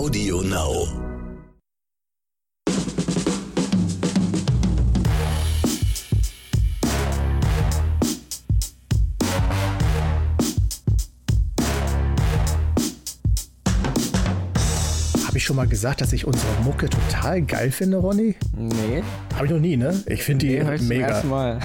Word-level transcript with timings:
Audio 0.00 0.40
Now. 0.40 1.09
Mal 15.60 15.68
gesagt, 15.68 16.00
dass 16.00 16.14
ich 16.14 16.24
unsere 16.26 16.50
Mucke 16.64 16.88
total 16.88 17.42
geil 17.42 17.70
finde, 17.70 17.98
Ronny? 17.98 18.34
Nee. 18.56 19.02
Habe 19.34 19.44
ich 19.44 19.52
noch 19.52 19.60
nie, 19.60 19.76
ne? 19.76 20.02
Ich 20.06 20.22
finde 20.22 20.46
die 20.46 20.58
Nee, 20.58 20.76
zum 20.78 20.88
mega. 20.88 21.22
Mal. 21.24 21.58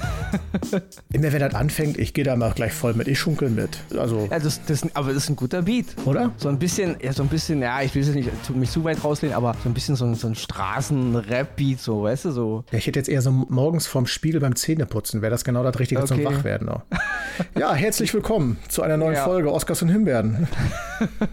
Immer 1.13 1.31
wenn 1.31 1.39
das 1.39 1.53
anfängt, 1.55 1.97
ich 1.97 2.13
gehe 2.13 2.25
da 2.25 2.35
mal 2.35 2.51
gleich 2.51 2.73
voll 2.73 2.93
mit. 2.93 3.07
Ich 3.07 3.17
schunkel 3.17 3.49
mit. 3.49 3.77
Also, 3.97 4.27
Ja, 4.29 4.39
das, 4.39 4.59
das, 4.65 4.85
aber 4.95 5.13
das 5.13 5.23
ist 5.23 5.29
ein 5.29 5.37
guter 5.37 5.61
Beat. 5.61 5.85
oder? 6.03 6.31
So 6.35 6.49
ein 6.49 6.59
bisschen, 6.59 6.97
ja, 7.01 7.13
so 7.13 7.23
ein 7.23 7.29
bisschen, 7.29 7.61
ja, 7.61 7.81
ich 7.83 7.95
will 7.95 8.01
es 8.01 8.09
nicht 8.13 8.29
mich 8.53 8.69
zu 8.69 8.83
weit 8.83 9.01
rauslehnen, 9.01 9.33
aber 9.33 9.55
so 9.63 9.69
ein 9.69 9.73
bisschen 9.73 9.95
so 9.95 10.03
ein, 10.03 10.15
so 10.15 10.27
ein 10.27 10.35
Straßen-Rap-Beat, 10.35 11.79
so, 11.79 12.03
weißt 12.03 12.25
du, 12.25 12.31
so. 12.31 12.65
Ja, 12.73 12.77
ich 12.79 12.87
hätte 12.87 12.99
jetzt 12.99 13.07
eher 13.07 13.21
so 13.21 13.31
morgens 13.31 13.87
vorm 13.87 14.07
Spiegel 14.07 14.41
beim 14.41 14.57
Zähneputzen. 14.57 15.21
Wäre 15.21 15.31
das 15.31 15.45
genau 15.45 15.63
das 15.63 15.79
Richtige 15.79 16.03
zum 16.03 16.17
Okay. 16.19 16.25
Wachwerden 16.25 16.67
auch. 16.67 16.81
Ja, 17.57 17.73
herzlich 17.73 18.13
willkommen 18.13 18.57
zu 18.67 18.81
einer 18.81 18.97
neuen 18.97 19.15
Ja. 19.15 19.23
Folge 19.23 19.53
Oscars 19.53 19.81
und 19.81 19.87
Himbeeren. 19.89 20.49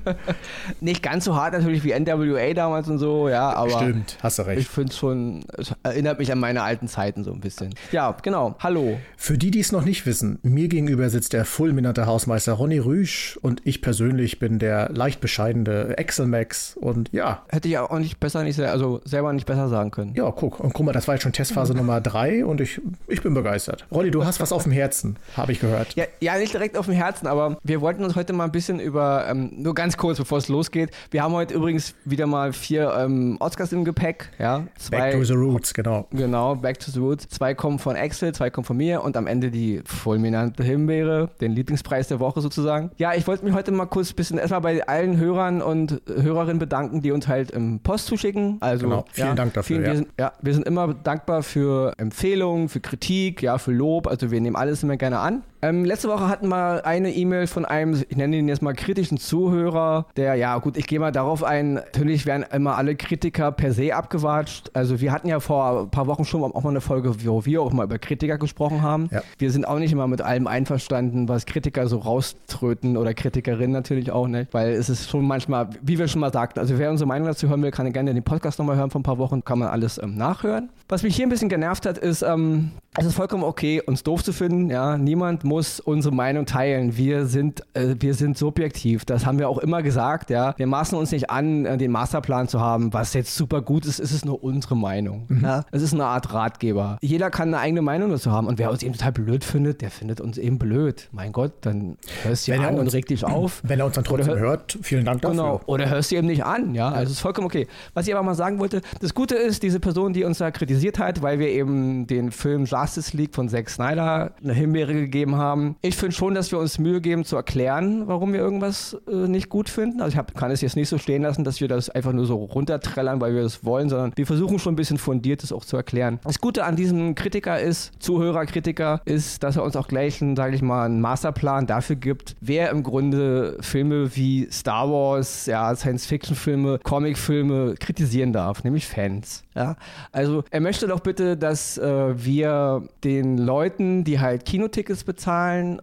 Nicht 0.81 1.03
ganz 1.03 1.25
so 1.25 1.35
hart 1.37 1.55
natürlich 1.55 1.83
wie 1.85 1.93
NWA 1.99 2.52
damals 2.55 2.89
und 2.89 2.99
so, 2.99 3.29
ja, 3.29 3.51
aber. 3.53 3.71
Stimmt, 3.71 4.19
hast 4.23 4.39
du 4.39 4.43
Ich 4.43 4.49
recht. 4.49 4.69
finde 4.69 4.93
schon, 4.93 5.45
es 5.57 5.73
erinnert 5.83 6.19
mich 6.19 6.31
an 6.33 6.39
meine 6.39 6.63
alten 6.63 6.89
Zeiten 6.89 7.25
so 7.25 7.33
ein 7.33 7.41
bisschen. 7.41 7.75
Ja, 7.93 8.17
genau. 8.23 8.55
Hallo. 8.61 8.99
Für 9.17 9.39
die, 9.39 9.51
die 9.51 9.61
es 9.61 9.73
noch 9.73 9.85
nicht 9.85 10.07
wissen, 10.07 10.39
mir 10.43 10.69
gegenüber 10.69 11.09
sitzt 11.11 11.33
der 11.33 11.45
fulminante 11.45 12.07
Hausmeister 12.07 12.53
Ronny 12.55 12.79
Rüsch 12.79 13.39
und 13.43 13.61
ich 13.65 13.83
persönlich 13.83 14.39
bin 14.39 14.59
der 14.59 14.91
leicht 14.91 15.21
bescheidene 15.21 15.97
Excel 15.99 16.27
Max 16.27 16.77
und 16.81 17.09
ja, 17.13 17.43
Hätte 17.49 17.69
ich 17.69 17.79
auch 17.79 17.99
nicht 17.99 18.19
besser, 18.21 18.43
nicht, 18.43 18.59
also 18.61 19.01
selber 19.05 19.33
nicht 19.33 19.47
besser 19.47 19.69
sagen 19.69 19.91
können. 19.91 20.15
ja, 20.15 20.31
guck, 20.31 20.61
und 20.61 20.73
guck 20.73 20.87
mal, 20.87 20.93
das 20.93 21.07
war 21.09 21.15
jetzt 21.15 21.23
schon 21.23 21.33
Testphase 21.33 21.75
Nummer 21.75 22.01
drei 22.01 22.45
und 22.45 22.61
ich, 22.61 22.81
ich 23.09 23.23
bin 23.23 23.35
begeistert. 23.35 23.87
Ronny, 23.91 24.11
du 24.11 24.25
hast 24.25 24.41
was 24.41 24.53
auf 24.53 24.65
dem 24.65 24.73
Herzen, 24.73 25.17
habe 25.37 25.53
ich 25.53 25.61
gehört. 25.61 25.95
Ja, 25.95 26.05
ja, 26.21 26.37
nicht 26.39 26.53
direkt 26.53 26.77
auf 26.77 26.87
dem 26.87 26.95
Herzen, 26.95 27.27
aber 27.27 27.57
wir 27.63 27.81
wollten 27.81 28.05
uns 28.05 28.17
heute 28.17 28.33
mal 28.33 28.45
ein 28.45 28.53
bisschen 28.53 28.81
über, 28.81 29.27
ähm, 29.29 29.51
nur 29.57 29.75
ganz 29.75 29.97
kurz, 29.97 30.19
bevor 30.19 30.39
es 30.39 30.49
losgeht. 30.49 30.91
Wir 31.11 31.23
haben 31.23 31.33
heute 31.35 31.55
übrigens 31.55 31.95
wieder 32.05 32.27
mal 32.27 32.42
vier 32.51 32.93
ähm, 32.99 33.37
Oscars 33.39 33.73
im 33.73 33.85
Gepäck. 33.85 34.31
Ja, 34.39 34.67
zwei, 34.77 35.13
Back 35.13 35.13
to 35.13 35.25
the 35.25 35.35
Roots, 35.35 35.73
genau. 35.73 36.09
Genau, 36.11 36.57
Back 36.57 36.81
to 36.81 36.91
the 36.91 36.99
Roots. 36.99 37.29
Zwei 37.29 37.55
kommen 37.55 37.79
von 37.79 37.95
Axel, 37.95 38.35
zwei 38.35 38.51
kommen 38.51 38.65
von 38.65 38.77
mir 38.77 39.03
und 39.05 39.17
am 39.17 39.27
Ende 39.27 39.51
die 39.51 39.81
fulminante 39.85 40.65
Himbeere, 40.65 41.31
den 41.41 41.53
Lieblingspreis 41.53 42.09
der 42.09 42.19
Woche 42.19 42.41
sozusagen. 42.41 42.91
Ja, 42.97 43.15
ich 43.15 43.27
wollte 43.27 43.45
mich 43.45 43.55
heute 43.55 43.71
mal 43.71 43.87
kurz 43.87 44.11
ein 44.11 44.17
bisschen 44.17 44.39
erstmal 44.39 44.63
bei 44.63 44.87
allen 44.87 45.19
Hörern 45.19 45.63
und 45.63 46.03
Hörerinnen 46.09 46.59
bedanken, 46.59 47.03
die 47.03 47.13
uns 47.13 47.29
halt 47.29 47.51
im 47.53 47.81
Post 47.81 48.07
zuschicken. 48.07 48.57
Also, 48.61 48.89
Genau, 48.89 49.05
vielen 49.13 49.29
ja, 49.29 49.35
Dank 49.35 49.55
dafür, 49.55 49.77
Vielen, 49.77 49.85
ja. 49.85 49.91
Wir, 49.91 49.97
sind, 49.97 50.09
ja, 50.19 50.33
wir 50.41 50.55
sind 50.55 50.67
immer 50.67 50.95
dankbar 50.95 51.43
für 51.43 51.93
Empfehlungen, 51.99 52.69
für 52.69 52.81
Kritik, 52.81 53.43
ja, 53.43 53.59
für 53.59 53.73
Lob. 53.73 54.07
Also 54.07 54.31
wir 54.31 54.41
nehmen 54.41 54.57
alles 54.57 54.83
immer 54.83 54.97
gerne 54.97 55.19
an. 55.19 55.43
Ähm, 55.65 55.85
letzte 55.85 56.09
Woche 56.09 56.29
hatten 56.29 56.49
wir 56.49 56.85
eine 56.85 57.15
E-Mail 57.15 57.47
von 57.47 57.65
einem, 57.65 58.03
ich 58.09 58.17
nenne 58.17 58.37
ihn 58.37 58.49
jetzt 58.49 58.63
mal 58.63 58.75
kritischen 58.75 59.17
Zuhörer, 59.17 60.07
der, 60.17 60.35
ja 60.35 60.59
gut, 60.59 60.77
ich 60.77 60.89
gehe 60.89 60.99
mal 60.99 61.13
darauf 61.13 61.45
ein, 61.45 61.75
natürlich 61.75 62.27
werden 62.27 62.45
immer 62.53 62.77
alle 62.77 62.97
Kritiker 62.97 63.53
per 63.53 63.73
se 63.73 63.95
abgewatscht. 63.95 64.73
Also 64.75 65.01
wir 65.01 65.13
hatten 65.13 65.29
ja 65.29 65.39
vor 65.39 65.83
ein 65.83 65.91
paar 65.91 66.09
Wochen 66.09 66.25
schon 66.25 66.43
auch 66.43 66.65
mal 66.65 66.71
eine 66.71 66.81
Folge, 66.81 67.25
wo 67.25 67.45
wir 67.45 67.63
auch 67.63 67.73
mal 67.73 67.85
über 67.85 68.01
Kritiker 68.01 68.39
gesprochen 68.39 68.83
haben. 68.83 69.09
Ja. 69.13 69.23
Wir 69.39 69.53
sind 69.53 69.65
auch 69.69 69.79
nicht 69.79 69.93
immer 69.93 70.09
mit 70.09 70.21
allem 70.21 70.49
einverstanden, 70.49 71.29
was 71.29 71.47
Kritiker 71.47 71.87
so 71.87 71.99
rauströten 71.99 72.97
oder 72.97 73.15
Kritikerinnen 73.15 73.71
natürlich 73.71 74.11
auch 74.11 74.27
nicht, 74.27 74.53
weil 74.53 74.73
es 74.73 74.89
ist 74.89 75.11
schon 75.11 75.25
manchmal, 75.25 75.69
wie 75.81 75.97
wir 75.97 76.09
schon 76.09 76.23
mal 76.23 76.33
sagten, 76.33 76.59
also 76.59 76.77
wer 76.77 76.91
unsere 76.91 77.07
Meinung 77.07 77.29
dazu 77.29 77.49
hören 77.49 77.63
will, 77.63 77.71
kann 77.71 77.93
gerne 77.93 78.13
den 78.13 78.25
Podcast 78.25 78.59
nochmal 78.59 78.75
hören 78.75 78.91
von 78.91 79.03
ein 79.03 79.05
paar 79.05 79.19
Wochen, 79.19 79.45
kann 79.45 79.61
man 79.61 79.69
alles 79.69 79.99
ähm, 80.03 80.17
nachhören. 80.17 80.71
Was 80.89 81.05
mich 81.05 81.15
hier 81.15 81.25
ein 81.25 81.31
bisschen 81.31 81.49
genervt 81.49 81.87
hat, 81.87 81.99
ist, 81.99 82.23
ähm, 82.23 82.73
es 82.99 83.07
ist 83.07 83.15
vollkommen 83.15 83.45
okay, 83.45 83.81
uns 83.81 84.03
doof 84.03 84.25
zu 84.25 84.33
finden, 84.33 84.69
ja, 84.69 84.99
niemand 84.99 85.45
muss 85.53 85.81
unsere 85.81 86.15
Meinung 86.15 86.47
teilen, 86.47 86.97
wir 86.97 87.27
sind, 87.27 87.63
äh, 87.75 87.95
wir 88.01 88.15
sind 88.15 88.39
subjektiv, 88.39 89.05
das 89.05 89.27
haben 89.27 89.39
wir 89.39 89.51
auch 89.51 89.59
immer 89.59 89.83
gesagt, 89.83 90.31
ja, 90.31 90.55
wir 90.57 90.67
maßen 90.67 90.97
uns 90.97 91.13
nicht 91.13 91.29
an, 91.29 91.67
äh, 91.67 91.77
den 91.77 91.91
Masterplan 91.91 92.49
zu 92.49 92.59
haben, 92.59 92.91
was 92.95 93.13
jetzt 93.13 93.37
super 93.37 93.61
gut 93.61 93.85
ist, 93.85 93.99
ist 93.99 94.13
es 94.13 94.25
nur 94.25 94.43
unsere 94.43 94.77
Meinung, 94.77 95.27
ja, 95.43 95.65
es 95.71 95.83
ist 95.83 95.93
eine 95.93 96.07
Art 96.07 96.33
Ratgeber. 96.33 96.97
Jeder 97.03 97.29
kann 97.31 97.49
eine 97.49 97.59
eigene 97.59 97.83
Meinung 97.83 98.09
dazu 98.11 98.31
haben 98.33 98.47
und 98.47 98.59
wer 98.59 98.71
uns 98.71 98.83
eben 98.83 98.95
total 98.95 99.13
blöd 99.13 99.45
findet, 99.45 99.83
der 99.83 99.91
findet 99.91 100.23
uns 100.23 100.39
eben 100.39 100.59
blöd, 100.59 101.09
mein 101.13 101.33
Gott, 101.33 101.53
dann 101.61 101.99
hörst 102.23 102.49
du 102.49 102.53
er 102.53 102.67
an 102.67 102.75
und 102.77 102.81
uns- 102.81 102.95
reg 102.95 103.05
dich 103.07 103.25
auf. 103.25 103.61
Wenn 103.63 103.79
er 103.79 103.85
uns 103.87 103.95
dann 103.97 104.05
trotzdem 104.05 104.33
Oder- 104.33 104.41
hört, 104.41 104.79
vielen 104.81 105.05
Dank 105.05 105.21
dafür. 105.21 105.37
Genau. 105.37 105.61
Oder 105.67 105.91
hörst 105.91 106.11
du 106.11 106.17
eben 106.17 106.29
nicht 106.29 106.45
an, 106.47 106.75
ja. 106.75 106.89
Also 106.89 107.13
ist 107.13 107.21
vollkommen 107.21 107.47
okay. 107.47 107.67
Was 107.93 108.07
ich 108.07 108.15
aber 108.15 108.23
mal 108.23 108.35
sagen 108.35 108.59
wollte, 108.59 108.81
das 109.01 109.13
Gute 109.15 109.35
ist, 109.35 109.63
diese 109.63 109.81
Person, 109.81 110.15
die 110.15 110.25
uns 110.25 110.39
da 110.39 110.51
kritisiert 110.51 110.99
hat, 110.99 111.21
weil 111.21 111.39
wir 111.39 111.49
eben 111.49 112.07
den 112.07 112.31
Film 112.31 112.65
Justice 112.65 113.15
League 113.17 113.35
von 113.35 113.51
Zack 113.51 113.69
Snyder 113.69 114.33
eine 114.43 114.55
Himbeere 114.55 114.95
gegeben 114.95 115.37
haben. 115.37 115.42
Ich 115.81 115.97
finde 115.97 116.15
schon, 116.15 116.35
dass 116.35 116.51
wir 116.53 116.59
uns 116.59 116.79
Mühe 116.79 117.01
geben 117.01 117.25
zu 117.25 117.37
erklären, 117.37 118.07
warum 118.07 118.33
wir 118.33 118.41
irgendwas 118.41 118.97
äh, 119.09 119.29
nicht 119.29 119.49
gut 119.49 119.69
finden. 119.69 120.01
Also 120.01 120.13
ich 120.15 120.19
hab, 120.19 120.35
kann 120.35 120.51
es 120.51 120.61
jetzt 120.61 120.77
nicht 120.77 120.89
so 120.89 120.99
stehen 120.99 121.23
lassen, 121.23 121.45
dass 121.45 121.61
wir 121.61 121.69
das 121.69 121.91
einfach 121.91 122.13
nur 122.13 122.27
so 122.27 122.37
runterträllern, 122.37 123.21
weil 123.21 123.35
wir 123.35 123.43
das 123.43 123.65
wollen, 123.65 123.89
sondern 123.89 124.13
wir 124.17 124.27
versuchen 124.27 124.59
schon 124.59 124.75
ein 124.75 124.77
bisschen 124.77 124.99
fundiert 124.99 125.43
das 125.43 125.53
auch 125.53 125.65
zu 125.65 125.77
erklären. 125.77 126.21
Das 126.25 126.41
Gute 126.41 126.65
an 126.65 126.77
diesem 126.77 127.15
Kritiker 127.15 127.61
ist, 127.61 127.93
Zuhörer, 127.99 128.47
Kritiker, 128.47 129.01
ist, 129.05 129.43
dass 129.43 129.57
er 129.57 129.65
uns 129.65 129.77
auch 129.77 129.89
gleich, 129.89 130.23
sage 130.37 130.55
ich 130.55 130.63
mal, 130.63 130.87
einen 130.87 131.01
Masterplan 131.01 131.67
dafür 131.67 131.97
gibt, 131.97 132.37
wer 132.41 132.71
im 132.71 132.83
Grunde 132.83 133.57
Filme 133.61 134.15
wie 134.17 134.49
Star 134.51 134.91
Wars, 134.91 135.47
ja, 135.47 135.75
Science-Fiction-Filme, 135.75 136.81
Comic-Filme 136.83 137.75
kritisieren 137.79 138.33
darf, 138.33 138.65
nämlich 138.65 138.87
Fans. 138.87 139.45
Ja? 139.55 139.77
Also 140.13 140.45
er 140.51 140.61
möchte 140.61 140.87
doch 140.87 141.01
bitte, 141.01 141.37
dass 141.37 141.79
äh, 141.79 142.25
wir 142.25 142.83
den 143.05 143.39
Leuten, 143.39 144.05
die 144.05 144.21
halt 144.21 144.45
Kinotickets 144.45 145.05
bezahlen 145.05 145.32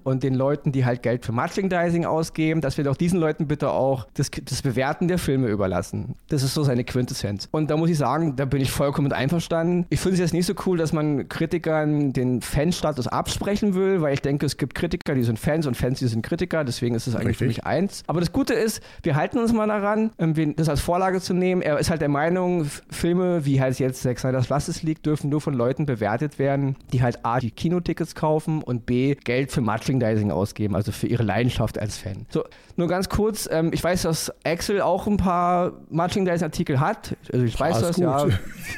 und 0.04 0.24
den 0.24 0.34
Leuten, 0.36 0.72
die 0.72 0.86
halt 0.86 1.04
Geld 1.04 1.26
für 1.26 1.32
Merchandising 1.32 2.06
ausgeben, 2.06 2.62
dass 2.62 2.78
wir 2.78 2.84
doch 2.84 2.96
diesen 2.96 3.20
Leuten 3.20 3.48
bitte 3.48 3.72
auch 3.72 4.08
das, 4.14 4.30
das 4.32 4.62
Bewerten 4.62 5.08
der 5.08 5.18
Filme 5.18 5.48
überlassen. 5.48 6.16
Das 6.30 6.44
ist 6.44 6.54
so 6.54 6.64
seine 6.64 6.84
Quintessenz. 6.84 7.48
Und 7.52 7.70
da 7.70 7.78
muss 7.78 7.90
ich 7.90 7.98
sagen, 7.98 8.36
da 8.36 8.46
bin 8.46 8.62
ich 8.62 8.72
vollkommen 8.72 9.08
mit 9.08 9.14
einverstanden. 9.14 9.86
Ich 9.90 10.00
finde 10.00 10.16
es 10.16 10.20
jetzt 10.20 10.34
nicht 10.34 10.46
so 10.46 10.54
cool, 10.66 10.78
dass 10.78 10.94
man 10.94 11.30
Kritikern 11.30 12.14
den 12.14 12.42
Fanstatus 12.42 13.08
absprechen 13.08 13.74
will, 13.76 14.02
weil 14.02 14.14
ich 14.14 14.22
denke, 14.22 14.46
es 14.46 14.58
gibt 14.58 14.76
Kritiker, 14.76 15.16
die 15.16 15.24
sind 15.24 15.40
Fans 15.40 15.66
und 15.66 15.76
Fans, 15.76 16.00
die 16.00 16.08
sind 16.08 16.22
Kritiker. 16.22 16.64
Deswegen 16.64 16.96
ist 16.96 17.08
es 17.08 17.16
eigentlich 17.16 17.38
für 17.38 17.46
Richtig. 17.46 17.64
mich 17.64 17.66
eins. 17.66 18.04
Aber 18.08 18.20
das 18.20 18.32
Gute 18.32 18.54
ist, 18.54 18.82
wir 19.04 19.16
halten 19.16 19.38
uns 19.38 19.54
mal 19.54 19.68
daran, 19.68 20.12
ähm, 20.20 20.56
das 20.56 20.70
als 20.70 20.82
Vorlage 20.82 21.22
zu 21.22 21.34
nehmen. 21.34 21.62
Er 21.62 21.80
ist 21.80 21.90
halt 21.90 22.02
der 22.02 22.10
Meinung, 22.10 22.66
Filme 22.90 23.46
wie 23.46 23.62
halt 23.62 23.80
jetzt 23.80 24.02
Zack 24.02 24.20
Snyder's 24.20 24.50
Justice 24.50 24.86
League 24.86 25.04
dürfen 25.04 25.30
nur 25.30 25.42
von 25.42 25.54
Leuten 25.54 25.86
bewertet 25.86 26.40
werden, 26.40 26.76
die 26.92 27.02
halt 27.02 27.26
A, 27.26 27.40
die 27.40 27.52
Kinotickets 27.52 28.16
kaufen 28.16 28.62
und 28.62 28.86
B, 28.86 29.16
Geld 29.16 29.39
für 29.48 29.62
Merchandising 29.62 30.32
ausgeben, 30.32 30.76
also 30.76 30.92
für 30.92 31.08
ihre 31.08 31.24
Leidenschaft 31.24 31.80
als 31.80 31.98
Fan. 31.98 32.26
So, 32.30 32.44
nur 32.76 32.88
ganz 32.88 33.10
kurz, 33.10 33.48
ähm, 33.52 33.72
ich 33.74 33.84
weiß, 33.84 34.04
dass 34.04 34.32
Axel 34.46 34.82
auch 34.82 35.08
ein 35.08 35.18
paar 35.18 35.74
Merchandising-Artikel 35.90 36.80
hat. 36.80 37.16
Also 37.32 37.46
ich 37.46 37.60
weiß 37.60 37.82
das, 37.82 37.96
gut. 37.96 38.04
ja. 38.04 38.26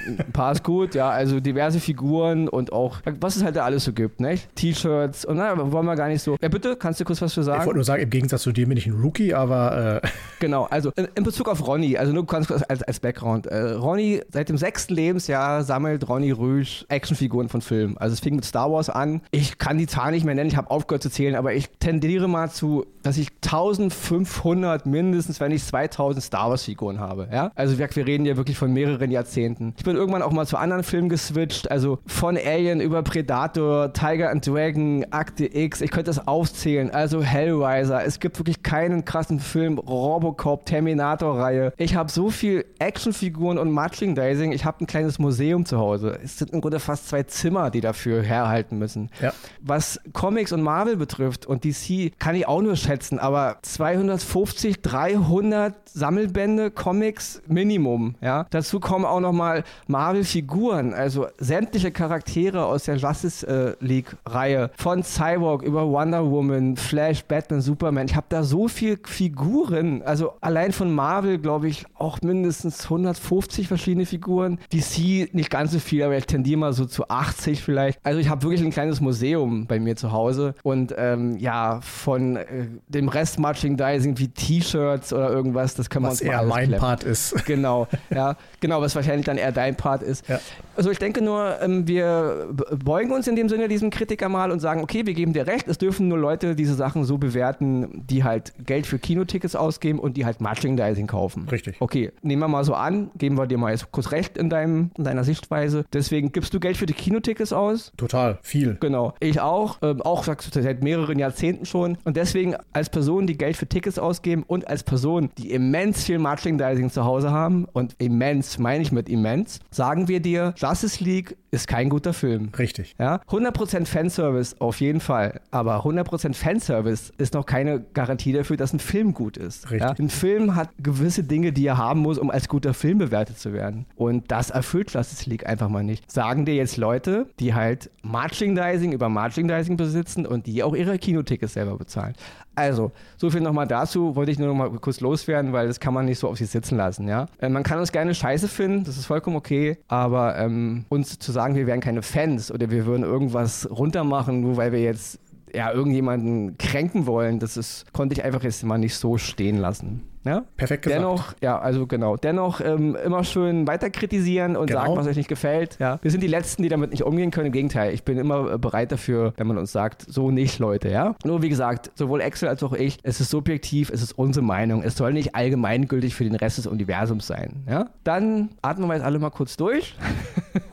Ein 0.08 0.32
paar 0.34 0.52
ist 0.54 0.64
gut, 0.64 0.96
ja, 0.96 1.10
also 1.10 1.40
diverse 1.40 1.80
Figuren 1.80 2.48
und 2.48 2.74
auch, 2.74 3.00
was 3.20 3.36
es 3.36 3.44
halt 3.44 3.56
da 3.56 3.64
alles 3.66 3.84
so 3.84 3.94
gibt, 3.94 4.20
ne? 4.20 4.36
T-Shirts 4.56 5.26
und 5.26 5.38
na, 5.38 5.72
wollen 5.72 5.86
wir 5.86 5.96
gar 5.96 6.08
nicht 6.08 6.22
so. 6.22 6.38
Ja, 6.42 6.50
bitte, 6.50 6.76
kannst 6.76 7.00
du 7.00 7.06
kurz 7.06 7.22
was 7.22 7.34
für 7.34 7.42
Ich 7.42 7.46
sagen? 7.46 7.66
wollte 7.66 7.78
nur 7.78 7.84
sagen, 7.84 8.04
im 8.04 8.10
Gegensatz 8.10 8.42
zu 8.44 8.52
dir 8.52 8.68
bin 8.68 8.78
ich 8.78 8.88
ein 8.88 8.94
Rookie, 8.94 9.34
aber 9.34 10.02
äh, 10.04 10.08
Genau, 10.40 10.66
also 10.66 10.92
in, 10.96 11.08
in 11.16 11.24
Bezug 11.24 11.48
auf 11.48 11.66
Ronny, 11.68 11.98
also 11.98 12.12
nur 12.14 12.26
ganz 12.26 12.48
kurz 12.48 12.64
als, 12.68 12.82
als 12.84 13.00
Background. 13.00 13.46
Äh, 13.48 13.74
Ronny, 13.74 14.22
seit 14.32 14.50
dem 14.50 14.58
sechsten 14.58 14.96
Lebensjahr 14.96 15.64
sammelt 15.64 16.08
Ronny 16.10 16.32
Rüsch 16.32 16.86
Actionfiguren 16.90 17.50
von 17.50 17.62
Filmen. 17.62 17.98
Also 17.98 18.14
es 18.14 18.20
fing 18.20 18.36
mit 18.36 18.46
Star 18.46 18.72
Wars 18.72 18.90
an. 18.90 19.22
Ich 19.32 19.58
kann 19.58 19.78
die 19.78 19.88
Zahl 19.88 20.12
nicht 20.12 20.26
mehr 20.26 20.36
nennen, 20.36 20.50
ich 20.52 20.58
habe 20.58 20.70
aufgehört 20.70 21.02
zu 21.02 21.10
zählen, 21.10 21.36
aber 21.36 21.54
ich 21.54 21.70
tendiere 21.80 22.28
mal 22.28 22.52
zu, 22.52 22.86
dass 23.04 23.18
ich 23.18 23.30
1500 23.44 24.86
mindestens, 24.86 25.40
wenn 25.40 25.52
nicht 25.52 25.66
2000 25.66 26.24
Star 26.24 26.50
Wars 26.50 26.64
Figuren 26.64 27.00
habe. 27.00 27.30
Ja? 27.32 27.52
Also 27.56 27.78
wir, 27.80 27.90
wir 27.94 28.06
reden 28.06 28.26
ja 28.26 28.38
wirklich 28.38 28.58
von 28.58 28.74
mehreren 28.74 29.12
Jahrzehnten. 29.12 29.74
Ich 29.78 29.84
bin 29.84 29.96
irgendwann 29.96 30.22
auch 30.22 30.32
mal 30.32 30.46
zu 30.46 30.58
anderen 30.58 30.84
Filmen 30.84 31.10
geswitcht, 31.10 31.72
also 31.72 32.00
von 32.06 32.38
Alien 32.38 32.82
über 32.82 33.02
Predator, 33.02 33.94
Tiger 33.94 34.30
and 34.30 34.46
Dragon, 34.46 35.06
Akte 35.12 35.46
X, 35.46 35.82
ich 35.82 35.92
könnte 35.92 36.10
das 36.10 36.28
aufzählen, 36.28 36.92
also 36.92 37.24
Hellraiser. 37.24 38.04
Es 38.04 38.20
gibt 38.20 38.38
wirklich 38.38 38.62
keinen 38.62 39.06
krassen 39.06 39.40
Film, 39.40 39.78
Robocop, 39.78 40.66
Terminator-Reihe. 40.66 41.74
Ich 41.78 41.96
habe 41.96 42.12
so 42.12 42.30
viel 42.30 42.66
Actionfiguren 42.80 43.58
und 43.58 43.72
Merchandising, 43.74 44.52
ich 44.52 44.66
habe 44.66 44.84
ein 44.84 44.88
kleines 44.88 45.18
Museum 45.18 45.66
zu 45.66 45.78
Hause. 45.78 46.20
Es 46.24 46.38
sind 46.38 46.52
im 46.52 46.60
Grunde 46.60 46.80
fast 46.80 47.08
zwei 47.08 47.24
Zimmer, 47.24 47.70
die 47.72 47.82
dafür 47.82 48.22
herhalten 48.22 48.78
müssen. 48.78 49.10
Ja. 49.22 49.34
Was 49.62 50.00
Comics 50.32 50.54
und 50.54 50.62
Marvel 50.62 50.96
betrifft 50.96 51.46
und 51.46 51.66
DC, 51.66 52.18
kann 52.18 52.36
ich 52.36 52.48
auch 52.48 52.62
nur 52.62 52.78
schätzen, 52.78 53.20
aber 53.20 53.58
250, 53.64 54.82
300 54.82 55.76
Sammelbände, 55.90 56.72
Comics, 56.72 57.42
Minimum. 57.48 58.16
Ja? 58.22 58.46
Dazu 58.50 58.80
kommen 58.80 59.04
auch 59.04 59.20
nochmal 59.20 59.66
Marvel-Figuren, 59.88 60.94
also 60.94 61.28
sämtliche 61.38 61.92
Charaktere 61.92 62.64
aus 62.64 62.86
der 62.86 62.96
Justice 62.96 63.46
äh, 63.46 63.76
League-Reihe, 63.84 64.72
von 64.78 65.04
Cyborg 65.04 65.64
über 65.64 65.86
Wonder 65.90 66.32
Woman, 66.32 66.78
Flash, 66.78 67.26
Batman, 67.26 67.60
Superman. 67.60 68.06
Ich 68.06 68.16
habe 68.16 68.28
da 68.30 68.44
so 68.44 68.70
viel 68.70 68.98
Figuren, 69.04 70.02
also 70.04 70.36
allein 70.40 70.72
von 70.72 70.96
Marvel, 70.96 71.40
glaube 71.40 71.68
ich, 71.68 71.84
auch 71.96 72.22
mindestens 72.22 72.86
150 72.86 73.68
verschiedene 73.68 74.06
Figuren. 74.06 74.60
DC 74.72 75.34
nicht 75.34 75.50
ganz 75.50 75.74
so 75.74 75.80
viel, 75.80 76.04
aber 76.04 76.16
ich 76.16 76.26
tendiere 76.26 76.58
mal 76.58 76.72
so 76.72 76.86
zu 76.86 77.10
80 77.10 77.62
vielleicht. 77.62 78.00
Also 78.04 78.22
ich 78.22 78.30
habe 78.30 78.44
wirklich 78.44 78.62
ein 78.62 78.72
kleines 78.72 79.02
Museum 79.02 79.68
bei 79.68 79.78
mir 79.78 79.98
zu 79.98 80.14
Hause 80.14 80.21
und 80.64 80.94
ähm, 80.98 81.38
ja, 81.38 81.80
von 81.82 82.36
äh, 82.36 82.46
dem 82.88 83.08
Rest 83.08 83.40
Merchandising 83.40 84.18
wie 84.18 84.28
T-Shirts 84.28 85.14
oder 85.14 85.30
irgendwas, 85.32 85.76
das 85.76 85.90
können 85.90 86.06
wir 86.06 86.12
was 86.12 86.22
uns 86.22 86.28
mal 86.28 86.42
eher 86.42 86.44
mein. 86.44 86.72
Part 86.72 87.04
ist. 87.04 87.36
Genau, 87.52 87.88
ja, 88.10 88.38
genau, 88.62 88.82
was 88.82 88.96
wahrscheinlich 88.96 89.26
dann 89.26 89.38
eher 89.38 89.52
dein 89.52 89.76
Part 89.76 90.04
ist. 90.04 90.28
Ja. 90.30 90.40
Also 90.76 90.90
ich 90.90 91.00
denke 91.00 91.22
nur, 91.22 91.60
ähm, 91.62 91.88
wir 91.88 92.48
beugen 92.84 93.12
uns 93.12 93.28
in 93.28 93.36
dem 93.36 93.50
Sinne 93.50 93.68
diesem 93.68 93.90
Kritiker 93.90 94.30
mal 94.30 94.52
und 94.52 94.60
sagen, 94.60 94.82
okay, 94.82 95.06
wir 95.06 95.14
geben 95.14 95.34
dir 95.34 95.48
recht, 95.48 95.68
es 95.68 95.78
dürfen 95.78 96.08
nur 96.08 96.18
Leute 96.18 96.56
diese 96.56 96.76
Sachen 96.76 97.04
so 97.04 97.18
bewerten, 97.18 98.04
die 98.10 98.24
halt 98.24 98.54
Geld 98.66 98.88
für 98.88 99.00
Kinotickets 99.00 99.56
ausgeben 99.56 100.00
und 100.00 100.18
die 100.18 100.26
halt 100.26 100.40
Merchandising 100.40 101.08
kaufen. 101.08 101.48
Richtig. 101.50 101.76
Okay, 101.80 102.12
nehmen 102.22 102.42
wir 102.42 102.48
mal 102.48 102.64
so 102.64 102.74
an, 102.74 103.12
geben 103.18 103.38
wir 103.38 103.48
dir 103.48 103.58
mal 103.58 103.72
jetzt 103.72 103.92
kurz 103.92 104.12
recht 104.12 104.38
in, 104.38 104.50
deinem, 104.50 104.92
in 104.98 105.04
deiner 105.04 105.24
Sichtweise. 105.24 105.86
Deswegen 105.92 106.32
gibst 106.32 106.54
du 106.54 106.60
Geld 106.60 106.78
für 106.78 106.86
die 106.86 106.94
Kinotickets 106.94 107.54
aus? 107.54 107.92
Total, 107.98 108.40
viel. 108.42 108.78
Genau. 108.80 109.14
Ich 109.20 109.42
auch, 109.42 109.80
ähm, 109.82 110.02
auch 110.12 110.26
sagst 110.26 110.54
du 110.54 110.62
seit 110.62 110.84
mehreren 110.84 111.18
Jahrzehnten 111.18 111.66
schon. 111.66 111.98
Und 112.04 112.18
deswegen 112.18 112.56
als 112.74 112.90
Person, 112.90 113.28
die 113.28 113.38
Geld 113.38 113.56
für 113.56 113.68
Tickets 113.68 113.98
ausgeben 113.98 114.44
und 114.46 114.68
als 114.68 114.84
Person, 114.84 115.30
die 115.38 115.52
immens 115.52 116.04
viel 116.04 116.20
Merchandising 116.20 116.90
zu 116.90 117.06
Hause 117.06 117.32
haben 117.32 117.66
und 117.72 117.96
immens 117.98 118.60
meine 118.60 118.84
ich 118.84 118.92
mit 118.92 119.08
immens, 119.08 119.60
sagen 119.72 120.10
wir 120.10 120.20
dir, 120.20 120.54
Justice 120.58 121.02
League 121.02 121.38
ist 121.52 121.68
kein 121.68 121.90
guter 121.90 122.14
Film. 122.14 122.50
Richtig. 122.58 122.96
Ja, 123.00 123.22
100% 123.30 123.86
Fanservice 123.86 124.56
auf 124.60 124.80
jeden 124.82 125.00
Fall, 125.00 125.42
aber 125.52 125.86
100% 125.86 126.34
Fanservice 126.34 127.12
ist 127.18 127.34
noch 127.34 127.46
keine 127.46 127.82
Garantie 127.94 128.34
dafür, 128.34 128.58
dass 128.58 128.74
ein 128.74 128.80
Film 128.80 129.14
gut 129.14 129.38
ist. 129.38 129.72
Richtig. 129.72 129.82
Ja? 129.82 129.96
Ein 129.98 130.10
Film 130.10 130.56
hat 130.56 130.70
gewisse 130.80 131.24
Dinge, 131.24 131.54
die 131.54 131.66
er 131.66 131.78
haben 131.78 132.02
muss, 132.02 132.18
um 132.18 132.32
als 132.32 132.48
guter 132.48 132.74
Film 132.74 132.98
bewertet 132.98 133.40
zu 133.40 133.54
werden. 133.54 133.86
Und 133.96 134.32
das 134.32 134.50
erfüllt 134.50 134.94
Justice 134.94 135.30
League 135.30 135.46
einfach 135.46 135.70
mal 135.70 135.84
nicht. 135.84 136.10
Sagen 136.12 136.46
dir 136.46 136.56
jetzt 136.56 136.78
Leute, 136.78 137.28
die 137.40 137.54
halt 137.54 137.90
Merchandising 138.04 138.92
über 138.92 139.10
Merchandising 139.10 139.78
besitzen 139.78 140.01
und 140.26 140.46
die 140.48 140.64
auch 140.64 140.76
ihre 140.76 140.98
Kinotickets 140.98 141.54
selber 141.54 141.78
bezahlen. 141.78 142.14
Also, 142.56 142.92
so 143.18 143.30
viel 143.30 143.42
nochmal 143.42 143.68
dazu, 143.68 144.16
wollte 144.16 144.32
ich 144.32 144.40
nur 144.40 144.48
noch 144.48 144.56
mal 144.56 144.70
kurz 144.80 145.00
loswerden, 145.00 145.54
weil 145.54 145.68
das 145.68 145.80
kann 145.80 145.94
man 145.94 146.06
nicht 146.06 146.20
so 146.20 146.28
auf 146.28 146.38
sich 146.38 146.50
sitzen 146.50 146.78
lassen, 146.78 147.08
ja. 147.08 147.28
Äh, 147.40 147.50
man 147.50 147.64
kann 147.64 147.80
uns 147.80 147.92
gerne 147.92 148.14
scheiße 148.14 148.48
finden, 148.48 148.84
das 148.84 148.98
ist 148.98 149.06
vollkommen 149.06 149.38
okay, 149.38 149.78
aber 149.88 150.38
ähm, 150.38 150.86
uns 150.90 151.18
zu 151.18 151.32
sagen, 151.32 151.56
wir 151.56 151.66
wären 151.68 151.80
keine 151.80 152.02
Fans 152.02 152.52
oder 152.52 152.70
wir 152.70 152.86
würden 152.86 153.04
irgendwas 153.04 153.70
runtermachen, 153.70 154.42
nur 154.42 154.58
weil 154.58 154.72
wir 154.72 154.82
jetzt 154.82 155.20
ja, 155.54 155.72
irgendjemanden 155.72 156.58
kränken 156.58 157.06
wollen, 157.06 157.40
das 157.40 157.58
ist, 157.58 157.92
konnte 157.94 158.14
ich 158.14 158.24
einfach 158.24 158.44
jetzt 158.44 158.64
mal 158.64 158.78
nicht 158.78 158.96
so 158.96 159.18
stehen 159.18 159.58
lassen. 159.58 160.04
Ja? 160.24 160.44
Perfekt 160.56 160.84
gesagt. 160.84 161.02
Dennoch, 161.02 161.34
ja, 161.42 161.60
also 161.60 161.88
genau. 161.88 162.16
Dennoch 162.16 162.62
ähm, 162.62 162.96
immer 162.96 163.24
schön 163.24 163.68
weiter 163.68 163.90
kritisieren 163.90 164.56
und 164.56 164.68
genau. 164.68 164.82
sagen, 164.82 164.96
was 164.96 165.08
euch 165.08 165.18
nicht 165.18 165.30
gefällt. 165.30 165.78
Ja. 165.80 166.00
Wir 166.02 166.12
sind 166.12 166.22
die 166.22 166.28
Letzten, 166.28 166.64
die 166.64 166.70
damit 166.70 166.92
nicht 166.92 167.04
umgehen 167.04 167.32
können. 167.32 167.48
Im 167.48 167.52
Gegenteil, 167.52 167.94
ich 167.94 168.04
bin 168.04 168.18
immer 168.18 168.54
äh, 168.54 168.58
bereit 168.58 168.92
dafür, 168.92 169.34
wenn 169.38 169.48
man 169.48 169.58
uns 169.58 169.72
sagt, 169.72 170.06
so 170.08 170.30
nicht, 170.30 170.60
Leute, 170.60 170.90
ja. 170.90 171.16
Nur 171.24 171.42
wie 171.42 171.50
gesagt, 171.50 171.92
sowohl 171.96 172.22
Excel 172.22 172.50
als 172.50 172.62
auch 172.62 172.74
ich, 172.74 173.00
es 173.04 173.20
ist 173.20 173.32
subjektiv, 173.32 173.90
es 173.90 174.04
ist 174.04 174.14
unsere 174.14 174.46
Meinung. 174.46 174.84
Es 174.84 174.96
soll 174.96 175.14
nicht 175.14 175.34
allgemeingültig 175.36 176.14
für 176.14 176.24
den 176.24 176.36
Rest 176.36 176.60
des 176.60 176.68
Universums 176.68 177.26
sein. 177.26 177.64
Ja. 177.68 177.90
Dann 178.04 178.50
atmen 178.62 178.88
wir 178.88 178.96
jetzt 178.96 179.04
alle 179.04 179.20
mal 179.20 179.32
kurz 179.32 179.58
durch. 179.58 179.96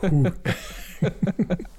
Uh. 0.02 0.30